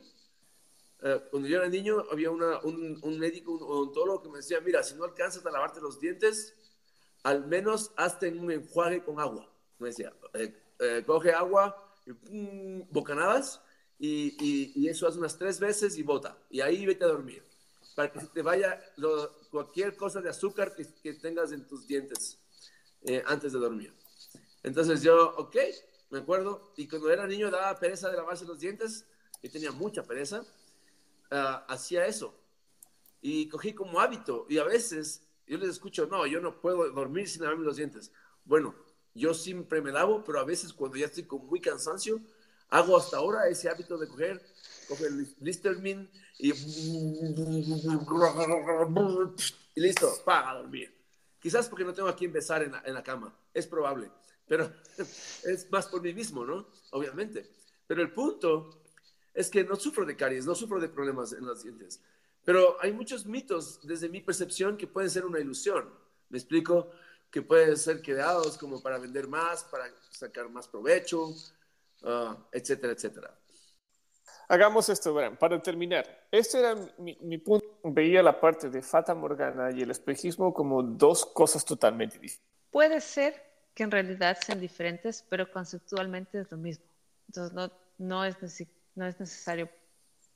eh, 1.02 1.22
cuando 1.30 1.50
yo 1.50 1.58
era 1.58 1.68
niño 1.68 2.04
había 2.12 2.32
una, 2.32 2.60
un, 2.62 3.00
un 3.02 3.20
médico, 3.20 3.52
un 3.54 3.64
odontólogo 3.64 4.24
que 4.24 4.30
me 4.30 4.38
decía, 4.38 4.62
mira, 4.62 4.84
si 4.84 4.96
no 4.96 5.04
alcanzas 5.04 5.46
a 5.46 5.52
lavarte 5.52 5.82
los 5.82 6.00
dientes, 6.00 6.56
al 7.24 7.48
menos 7.48 7.92
hazte 7.96 8.30
un 8.30 8.52
enjuague 8.52 9.04
con 9.04 9.20
agua. 9.20 9.50
Me 9.80 9.90
decía, 9.90 10.14
eh, 10.34 10.56
eh, 10.80 11.04
coge 11.06 11.34
agua, 11.34 11.76
y, 12.06 12.12
bocanadas, 12.90 13.62
y, 14.00 14.36
y, 14.76 14.88
eso 14.90 15.08
hace 15.08 15.18
unas 15.18 15.38
tres 15.38 15.60
veces 15.60 15.98
y 15.98 16.04
bota. 16.04 16.38
Y 16.50 16.62
ahí 16.62 16.86
vete 16.86 17.06
a 17.06 17.08
dormir. 17.08 17.44
Para 17.96 18.12
que 18.12 18.20
te 18.20 18.42
vaya 18.42 18.82
cualquier 19.52 19.96
cosa 19.96 20.20
de 20.20 20.30
azúcar 20.30 20.76
que, 20.76 20.86
que 21.02 21.14
tengas 21.14 21.52
en 21.52 21.66
tus 21.68 21.88
dientes 21.88 22.38
eh, 23.04 23.24
antes 23.26 23.54
de 23.54 23.60
dormir. 23.60 23.94
Entonces 24.64 25.02
yo, 25.02 25.36
ok, 25.38 25.56
me 26.13 26.19
acuerdo. 26.19 26.71
Y 26.78 26.88
cuando 26.88 27.12
era 27.12 27.28
niño 27.28 27.52
daba 27.52 27.78
pereza 27.78 28.10
de 28.10 28.17
lavarse 28.17 28.45
los 28.45 28.60
dientes. 28.60 29.06
y 29.41 29.49
tenía 29.49 29.71
mucha 29.71 30.04
pereza. 30.04 30.45
Ah, 31.30 31.65
hacía 31.67 32.06
eso. 32.06 32.34
Y 33.21 33.49
cogí 33.49 33.73
como 33.73 33.99
hábito. 33.99 34.45
Y 34.47 34.60
a 34.60 34.63
veces 34.63 35.28
yo 35.47 35.58
les 35.58 35.69
escucho, 35.69 36.06
no, 36.06 36.26
yo 36.26 36.39
no 36.39 36.62
puedo 36.62 36.89
dormir 36.91 37.28
sin 37.28 37.41
lavarme 37.41 37.65
los 37.65 37.76
dientes. 37.76 38.12
Bueno, 38.45 38.76
yo 39.13 39.34
siempre 39.34 39.82
me 39.82 39.91
lavo, 39.91 40.23
pero 40.23 40.39
a 40.39 40.45
veces 40.45 40.71
cuando 40.71 40.97
ya 40.97 41.08
estoy 41.08 41.23
con 41.23 41.45
muy 41.45 41.60
cansancio, 41.60 42.21
hago 42.69 42.97
hasta 42.97 43.17
ahora 43.17 43.47
ese 43.49 43.69
hábito 43.69 43.97
de 43.97 44.08
coger, 44.08 44.41
coger 44.88 45.08
el 45.08 45.36
Listermin 45.41 46.10
y, 46.39 46.52
y 49.76 49.82
listo, 49.82 50.13
para 50.23 50.54
dormir. 50.60 50.95
Quizás 51.39 51.67
porque 51.67 51.84
no 51.84 51.93
tengo 51.93 52.08
a 52.08 52.15
quien 52.15 52.32
besar 52.32 52.63
en 52.63 52.71
la, 52.71 52.82
en 52.86 52.93
la 52.93 53.04
cama, 53.04 53.36
es 53.54 53.67
probable, 53.67 54.10
pero 54.54 54.72
es 55.46 55.68
más 55.72 55.88
por 55.88 56.00
mí 56.04 56.13
mismo, 56.13 56.46
¿no? 56.46 56.68
Obviamente. 56.92 57.50
Pero 57.88 58.04
el 58.04 58.12
punto 58.12 58.84
es 59.34 59.50
que 59.50 59.63
no 59.63 59.76
sufro 59.76 60.06
de 60.06 60.16
caries, 60.16 60.46
no 60.46 60.54
sufro 60.54 60.80
de 60.80 60.89
problemas 60.89 61.34
en 61.34 61.44
los 61.44 61.63
dientes. 61.63 62.04
Pero 62.46 62.78
hay 62.80 62.94
muchos 62.94 63.26
mitos 63.26 63.80
desde 63.82 64.10
mi 64.10 64.22
percepción 64.22 64.78
que 64.78 64.86
pueden 64.86 65.10
ser 65.10 65.26
una 65.26 65.39
ilusión. 65.39 65.92
Me 66.30 66.38
explico 66.38 66.92
que 67.32 67.42
pueden 67.42 67.76
ser 67.78 68.04
creados 68.04 68.56
como 68.60 68.80
para 68.80 69.00
vender 69.00 69.28
más, 69.28 69.63
para 69.63 69.86
sacar 70.12 70.48
más 70.50 70.68
provecho, 70.68 71.30
uh, 72.04 72.36
etcétera, 72.52 72.94
etcétera. 72.94 73.36
Hagamos 74.50 74.88
esto, 74.88 75.16
Bram, 75.16 75.36
para 75.36 75.60
terminar. 75.63 76.28
Este 76.30 76.60
era 76.60 76.76
mi, 77.00 77.18
mi, 77.22 77.39
punto. 77.39 77.66
Veía 77.86 78.22
la 78.22 78.39
parte 78.39 78.70
de 78.70 78.84
Fata 78.84 79.16
Morgana 79.16 79.72
y 79.72 79.82
el 79.82 79.89
espejismo 79.89 80.54
como 80.54 80.84
dos 80.84 81.26
cosas 81.26 81.66
totalmente 81.66 82.20
diferentes. 82.20 82.54
Puede 82.70 83.02
ser 83.02 83.53
que 83.74 83.84
en 83.84 83.92
realidad 83.92 84.38
sean 84.46 84.60
diferentes, 84.60 85.26
pero 85.30 85.52
conceptualmente 85.52 86.42
es 86.42 86.52
lo 86.52 86.58
mismo. 86.58 86.86
Entonces 87.28 87.54
no, 87.54 87.72
no, 87.98 88.26
es, 88.26 88.36
no 88.96 89.06
es 89.06 89.20
necesario, 89.20 89.70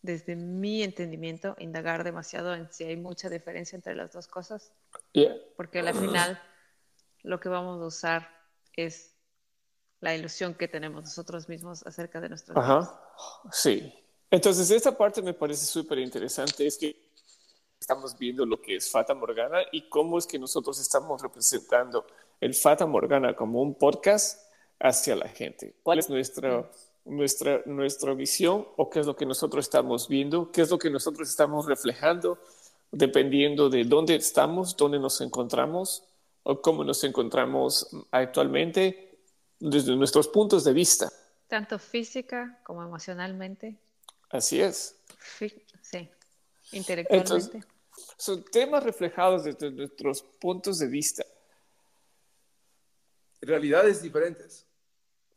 desde 0.01 0.35
mi 0.35 0.83
entendimiento, 0.83 1.55
indagar 1.59 2.03
demasiado 2.03 2.53
en 2.53 2.71
si 2.71 2.85
hay 2.85 2.95
mucha 2.95 3.29
diferencia 3.29 3.75
entre 3.75 3.95
las 3.95 4.11
dos 4.11 4.27
cosas. 4.27 4.71
Yeah. 5.13 5.35
Porque 5.55 5.79
al 5.79 5.93
final 5.93 6.41
lo 7.23 7.39
que 7.39 7.49
vamos 7.49 7.81
a 7.81 7.85
usar 7.85 8.29
es 8.73 9.13
la 9.99 10.15
ilusión 10.15 10.53
que 10.53 10.67
tenemos 10.67 11.03
nosotros 11.03 11.49
mismos 11.49 11.85
acerca 11.85 12.21
de 12.21 12.29
nuestros 12.29 12.57
Ajá. 12.57 13.01
Sí. 13.51 13.93
Entonces, 14.29 14.69
esta 14.71 14.95
parte 14.95 15.21
me 15.21 15.33
parece 15.33 15.65
súper 15.65 15.99
interesante, 15.99 16.67
es 16.67 16.77
que 16.77 17.07
estamos 17.79 18.17
viendo 18.17 18.45
lo 18.45 18.61
que 18.61 18.75
es 18.75 18.89
Fata 18.89 19.13
Morgana 19.13 19.59
y 19.71 19.87
cómo 19.89 20.17
es 20.17 20.27
que 20.27 20.37
nosotros 20.37 20.79
estamos 20.79 21.21
representando 21.21 22.05
el 22.39 22.53
Fata 22.53 22.85
Morgana 22.85 23.35
como 23.35 23.61
un 23.61 23.75
podcast 23.75 24.41
hacia 24.79 25.15
la 25.15 25.27
gente. 25.27 25.75
¿Cuál 25.83 25.99
es 25.99 26.09
nuestra, 26.09 26.69
nuestra, 27.05 27.61
nuestra 27.65 28.13
visión 28.13 28.67
o 28.77 28.89
qué 28.89 28.99
es 28.99 29.05
lo 29.05 29.15
que 29.15 29.25
nosotros 29.25 29.65
estamos 29.65 30.07
viendo? 30.07 30.51
¿Qué 30.51 30.61
es 30.61 30.69
lo 30.69 30.77
que 30.77 30.89
nosotros 30.89 31.29
estamos 31.29 31.65
reflejando? 31.65 32.39
Dependiendo 32.91 33.69
de 33.69 33.83
dónde 33.83 34.15
estamos, 34.15 34.75
dónde 34.77 34.99
nos 34.99 35.19
encontramos 35.21 36.03
o 36.43 36.61
cómo 36.61 36.83
nos 36.83 37.03
encontramos 37.03 37.89
actualmente 38.11 39.19
desde 39.59 39.95
nuestros 39.95 40.27
puntos 40.27 40.63
de 40.63 40.73
vista. 40.73 41.11
Tanto 41.47 41.79
física 41.79 42.59
como 42.63 42.83
emocionalmente. 42.83 43.77
Así 44.29 44.61
es. 44.61 44.95
Sí, 45.37 46.09
intelectualmente. 46.71 47.57
Entonces, 47.57 47.67
son 48.17 48.43
temas 48.45 48.83
reflejados 48.83 49.43
desde 49.43 49.71
nuestros 49.71 50.21
puntos 50.21 50.79
de 50.79 50.87
vista. 50.87 51.25
Realidades 53.41 54.01
diferentes. 54.01 54.65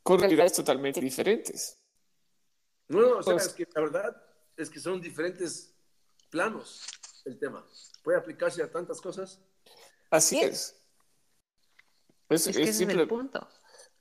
Con 0.03 0.19
realidades 0.19 0.55
totalmente 0.55 1.01
diferentes. 1.01 1.79
No, 2.89 3.01
no, 3.01 3.19
o 3.19 3.23
sea, 3.23 3.35
pues, 3.35 3.47
es 3.47 3.53
que 3.55 3.69
la 3.75 3.81
verdad 3.83 4.23
es 4.57 4.71
que 4.71 4.81
son 4.81 5.01
diferentes 5.01 5.75
planos 6.31 6.87
el 7.25 7.39
tema. 7.39 7.65
Puede 8.03 8.19
aplicarse 8.19 8.63
a 8.63 8.71
tantas 8.71 9.01
cosas. 9.01 9.41
Así 10.11 10.39
sí. 10.39 10.45
es. 10.45 10.77
Es, 12.29 12.47
es, 12.47 12.57
que 12.57 12.63
es 12.63 12.77
simple... 12.77 13.03
el 13.03 13.09
punto. 13.09 13.47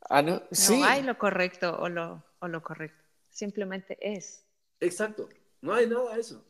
Ah, 0.01 0.21
no. 0.21 0.41
Sí. 0.51 0.79
no 0.79 0.85
hay 0.85 1.03
lo 1.03 1.17
correcto 1.17 1.77
o 1.79 1.89
lo, 1.89 2.23
o 2.39 2.47
lo 2.47 2.63
correcto. 2.63 3.03
Simplemente 3.29 3.97
es. 4.01 4.45
Exacto. 4.79 5.27
No 5.61 5.73
hay 5.73 5.87
nada 5.87 6.15
de 6.15 6.21
eso. 6.21 6.45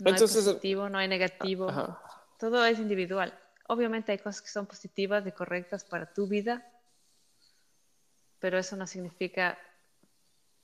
No 0.00 0.10
Entonces, 0.10 0.46
hay 0.46 0.54
positivo, 0.54 0.88
no 0.88 0.98
hay 0.98 1.08
negativo. 1.08 1.68
Ajá. 1.68 2.00
Todo 2.38 2.64
es 2.64 2.78
individual. 2.78 3.38
Obviamente 3.70 4.10
hay 4.10 4.18
cosas 4.18 4.42
que 4.42 4.48
son 4.48 4.66
positivas 4.66 5.24
y 5.28 5.30
correctas 5.30 5.84
para 5.84 6.12
tu 6.12 6.26
vida, 6.26 6.68
pero 8.40 8.58
eso 8.58 8.74
no 8.74 8.84
significa 8.84 9.56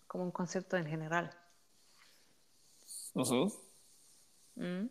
como 0.08 0.24
un 0.24 0.32
concepto 0.32 0.76
en 0.76 0.86
general. 0.86 1.30
Uh 3.14 3.22
-huh. 3.22 3.62
¿Mm? 4.56 4.88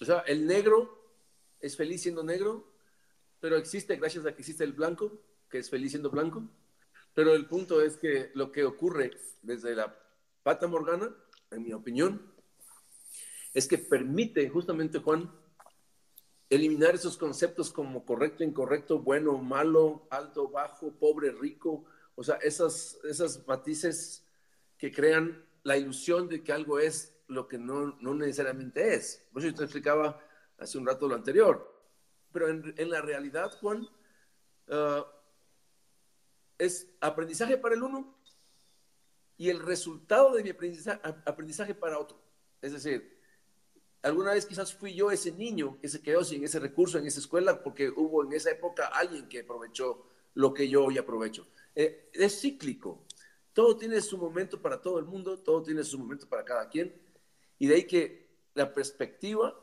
O 0.00 0.04
sea, 0.04 0.20
el 0.20 0.46
negro 0.46 1.16
es 1.58 1.76
feliz 1.76 2.00
siendo 2.00 2.22
negro, 2.22 2.74
pero 3.40 3.56
existe 3.56 3.96
gracias 3.96 4.24
a 4.24 4.32
que 4.32 4.42
existe 4.42 4.62
el 4.62 4.72
blanco, 4.72 5.20
que 5.50 5.58
es 5.58 5.68
feliz 5.68 5.90
siendo 5.90 6.10
blanco. 6.10 6.48
Pero 7.12 7.34
el 7.34 7.48
punto 7.48 7.82
es 7.82 7.96
que 7.96 8.30
lo 8.34 8.52
que 8.52 8.64
ocurre 8.64 9.10
desde 9.42 9.74
la 9.74 9.98
pata 10.44 10.68
morgana, 10.68 11.12
en 11.50 11.64
mi 11.64 11.72
opinión, 11.72 12.32
es 13.52 13.66
que 13.66 13.78
permite 13.78 14.48
justamente, 14.48 15.00
Juan, 15.00 15.28
eliminar 16.50 16.94
esos 16.94 17.16
conceptos 17.16 17.70
como 17.72 18.04
correcto, 18.04 18.42
incorrecto, 18.42 18.98
bueno, 18.98 19.38
malo, 19.38 20.06
alto, 20.10 20.48
bajo, 20.48 20.92
pobre, 20.92 21.30
rico, 21.32 21.84
o 22.14 22.24
sea, 22.24 22.36
esas, 22.36 22.98
esas 23.04 23.46
matices 23.46 24.26
que 24.76 24.92
crean 24.92 25.44
la 25.62 25.76
ilusión 25.76 26.28
de 26.28 26.42
que 26.42 26.52
algo 26.52 26.78
es 26.78 27.16
lo 27.26 27.46
que 27.46 27.58
no, 27.58 27.96
no 28.00 28.14
necesariamente 28.14 28.94
es. 28.94 29.28
Por 29.32 29.42
eso 29.42 29.50
yo 29.50 29.56
te 29.56 29.64
explicaba 29.64 30.20
hace 30.56 30.78
un 30.78 30.86
rato 30.86 31.06
lo 31.06 31.14
anterior. 31.14 31.74
Pero 32.32 32.48
en, 32.48 32.74
en 32.76 32.90
la 32.90 33.02
realidad, 33.02 33.52
Juan, 33.60 33.86
uh, 34.68 35.04
es 36.56 36.88
aprendizaje 37.00 37.56
para 37.56 37.74
el 37.74 37.82
uno 37.82 38.18
y 39.36 39.50
el 39.50 39.60
resultado 39.60 40.34
de 40.34 40.42
mi 40.42 40.50
aprendizaje, 40.50 41.00
aprendizaje 41.24 41.74
para 41.74 41.98
otro. 41.98 42.20
Es 42.60 42.72
decir, 42.72 43.17
alguna 44.08 44.32
vez 44.32 44.46
quizás 44.46 44.74
fui 44.74 44.94
yo 44.94 45.10
ese 45.10 45.32
niño 45.32 45.78
que 45.80 45.88
se 45.88 46.00
quedó 46.00 46.24
sin 46.24 46.42
ese 46.44 46.58
recurso 46.58 46.98
en 46.98 47.06
esa 47.06 47.20
escuela 47.20 47.62
porque 47.62 47.90
hubo 47.90 48.24
en 48.24 48.32
esa 48.32 48.50
época 48.50 48.86
alguien 48.88 49.28
que 49.28 49.40
aprovechó 49.40 50.06
lo 50.34 50.54
que 50.54 50.68
yo 50.68 50.84
hoy 50.84 50.98
aprovecho. 50.98 51.46
Eh, 51.74 52.10
es 52.12 52.40
cíclico. 52.40 53.04
Todo 53.52 53.76
tiene 53.76 54.00
su 54.00 54.18
momento 54.18 54.60
para 54.60 54.80
todo 54.80 54.98
el 54.98 55.04
mundo, 55.04 55.38
todo 55.38 55.62
tiene 55.62 55.82
su 55.84 55.98
momento 55.98 56.28
para 56.28 56.44
cada 56.44 56.68
quien. 56.68 56.94
Y 57.58 57.66
de 57.66 57.74
ahí 57.74 57.84
que 57.84 58.28
la 58.54 58.72
perspectiva 58.72 59.54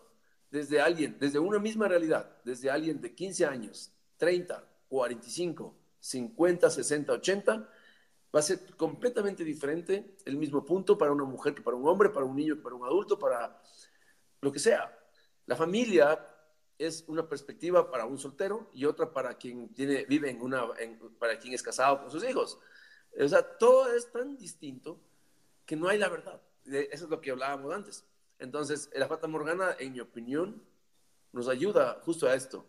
desde 0.51 0.79
alguien, 0.79 1.17
desde 1.19 1.39
una 1.39 1.59
misma 1.59 1.87
realidad, 1.87 2.37
desde 2.43 2.69
alguien 2.69 3.01
de 3.01 3.13
15 3.13 3.45
años, 3.45 3.91
30, 4.17 4.63
45, 4.87 5.75
50, 5.99 6.69
60, 6.69 7.13
80, 7.13 7.69
va 8.35 8.39
a 8.39 8.41
ser 8.41 8.59
completamente 8.75 9.43
diferente 9.43 10.15
el 10.25 10.37
mismo 10.37 10.63
punto 10.63 10.97
para 10.97 11.11
una 11.11 11.23
mujer 11.23 11.53
que 11.55 11.61
para 11.61 11.77
un 11.77 11.87
hombre, 11.87 12.09
para 12.09 12.25
un 12.25 12.35
niño 12.35 12.55
que 12.55 12.61
para 12.61 12.75
un 12.75 12.85
adulto, 12.85 13.17
para 13.17 13.61
lo 14.45 14.51
que 14.51 14.59
sea. 14.59 14.97
La 15.47 15.55
familia 15.55 16.23
es 16.77 17.03
una 17.07 17.27
perspectiva 17.27 17.89
para 17.89 18.05
un 18.05 18.17
soltero 18.17 18.69
y 18.73 18.85
otra 18.85 19.11
para 19.11 19.37
quien 19.37 19.73
tiene, 19.73 20.05
vive 20.05 20.29
en 20.29 20.41
una, 20.41 20.67
en, 20.77 20.99
para 21.17 21.39
quien 21.39 21.53
es 21.53 21.63
casado 21.63 21.99
con 22.01 22.11
sus 22.11 22.23
hijos. 22.23 22.59
O 23.19 23.27
sea, 23.27 23.57
todo 23.57 23.93
es 23.93 24.11
tan 24.11 24.37
distinto 24.37 24.99
que 25.65 25.75
no 25.75 25.87
hay 25.87 25.97
la 25.97 26.09
verdad. 26.09 26.39
Eso 26.65 27.05
es 27.05 27.09
lo 27.09 27.21
que 27.21 27.31
hablábamos 27.31 27.73
antes. 27.73 28.05
Entonces, 28.37 28.89
la 28.93 29.07
Fata 29.07 29.27
Morgana, 29.27 29.75
en 29.79 29.93
mi 29.93 29.99
opinión, 29.99 30.61
nos 31.31 31.47
ayuda 31.47 32.01
justo 32.03 32.27
a 32.27 32.35
esto, 32.35 32.65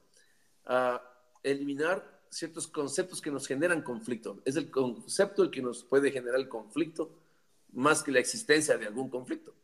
a 0.65 1.03
eliminar 1.43 2.23
ciertos 2.31 2.67
conceptos 2.67 3.21
que 3.21 3.31
nos 3.31 3.47
generan 3.47 3.83
conflicto. 3.83 4.41
Es 4.45 4.57
el 4.57 4.71
concepto 4.71 5.43
el 5.43 5.51
que 5.51 5.63
nos 5.63 5.85
puede 5.85 6.11
generar 6.11 6.41
el 6.41 6.49
conflicto 6.49 7.11
más 7.73 8.03
que 8.03 8.13
la 8.13 8.21
existencia 8.21 8.79
de 8.79 8.87
algún 8.87 9.11
conflicto. 9.11 9.55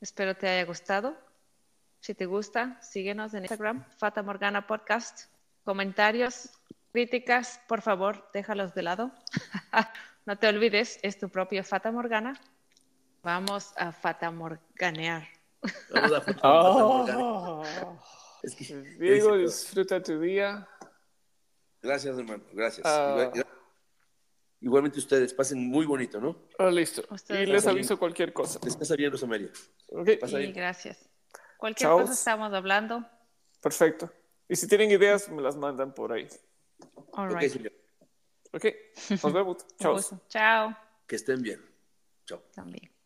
Espero 0.00 0.36
te 0.36 0.48
haya 0.48 0.64
gustado. 0.64 1.16
Si 2.00 2.14
te 2.14 2.26
gusta, 2.26 2.80
síguenos 2.80 3.34
en 3.34 3.44
Instagram, 3.44 3.84
Fata 3.98 4.22
Morgana 4.22 4.66
Podcast. 4.66 5.30
Comentarios, 5.64 6.50
críticas, 6.92 7.60
por 7.68 7.82
favor, 7.82 8.30
déjalos 8.32 8.74
de 8.74 8.82
lado. 8.82 9.10
no 10.26 10.38
te 10.38 10.48
olvides, 10.48 11.00
es 11.02 11.18
tu 11.18 11.28
propio 11.28 11.64
Fata 11.64 11.90
Morgana 11.90 12.40
Vamos 13.22 13.72
a 13.76 13.92
fatamorganear. 13.92 15.28
Vamos 15.90 16.12
a 16.12 16.20
fatamorganear. 16.20 17.18
Oh. 17.70 17.98
Es 18.42 18.54
que, 18.54 18.74
Diego, 18.98 19.36
disfruta 19.36 20.00
tu 20.00 20.20
día. 20.20 20.68
Gracias, 21.82 22.16
hermano. 22.16 22.44
Gracias. 22.52 22.86
Uh, 22.86 23.42
Igualmente 24.60 24.98
ustedes, 24.98 25.32
pasen 25.34 25.68
muy 25.68 25.86
bonito, 25.86 26.20
¿no? 26.20 26.48
Oh, 26.58 26.70
listo. 26.70 27.02
Ustedes 27.10 27.48
y 27.48 27.52
les 27.52 27.66
aviso 27.66 27.94
bien. 27.94 27.98
cualquier 27.98 28.32
cosa. 28.32 28.58
Descansa 28.62 28.96
bien, 28.96 29.12
Rosamaria. 29.12 29.50
Okay. 29.88 30.18
Sí, 30.26 30.36
bien. 30.36 30.52
gracias. 30.52 31.08
Cualquier 31.56 31.88
Chao. 31.88 32.00
cosa 32.00 32.12
estamos 32.12 32.52
hablando. 32.52 33.04
Perfecto. 33.60 34.10
Y 34.48 34.56
si 34.56 34.66
tienen 34.66 34.90
ideas, 34.90 35.28
me 35.28 35.42
las 35.42 35.56
mandan 35.56 35.94
por 35.94 36.12
ahí. 36.12 36.26
All 37.12 37.34
right. 37.34 37.72
Ok, 38.52 38.64
nos 39.22 39.32
vemos. 39.32 39.66
Chao. 39.78 39.98
Chao. 40.28 40.76
Que 41.06 41.16
estén 41.16 41.42
bien. 41.42 41.64
Chao. 42.26 42.42
También. 42.54 42.97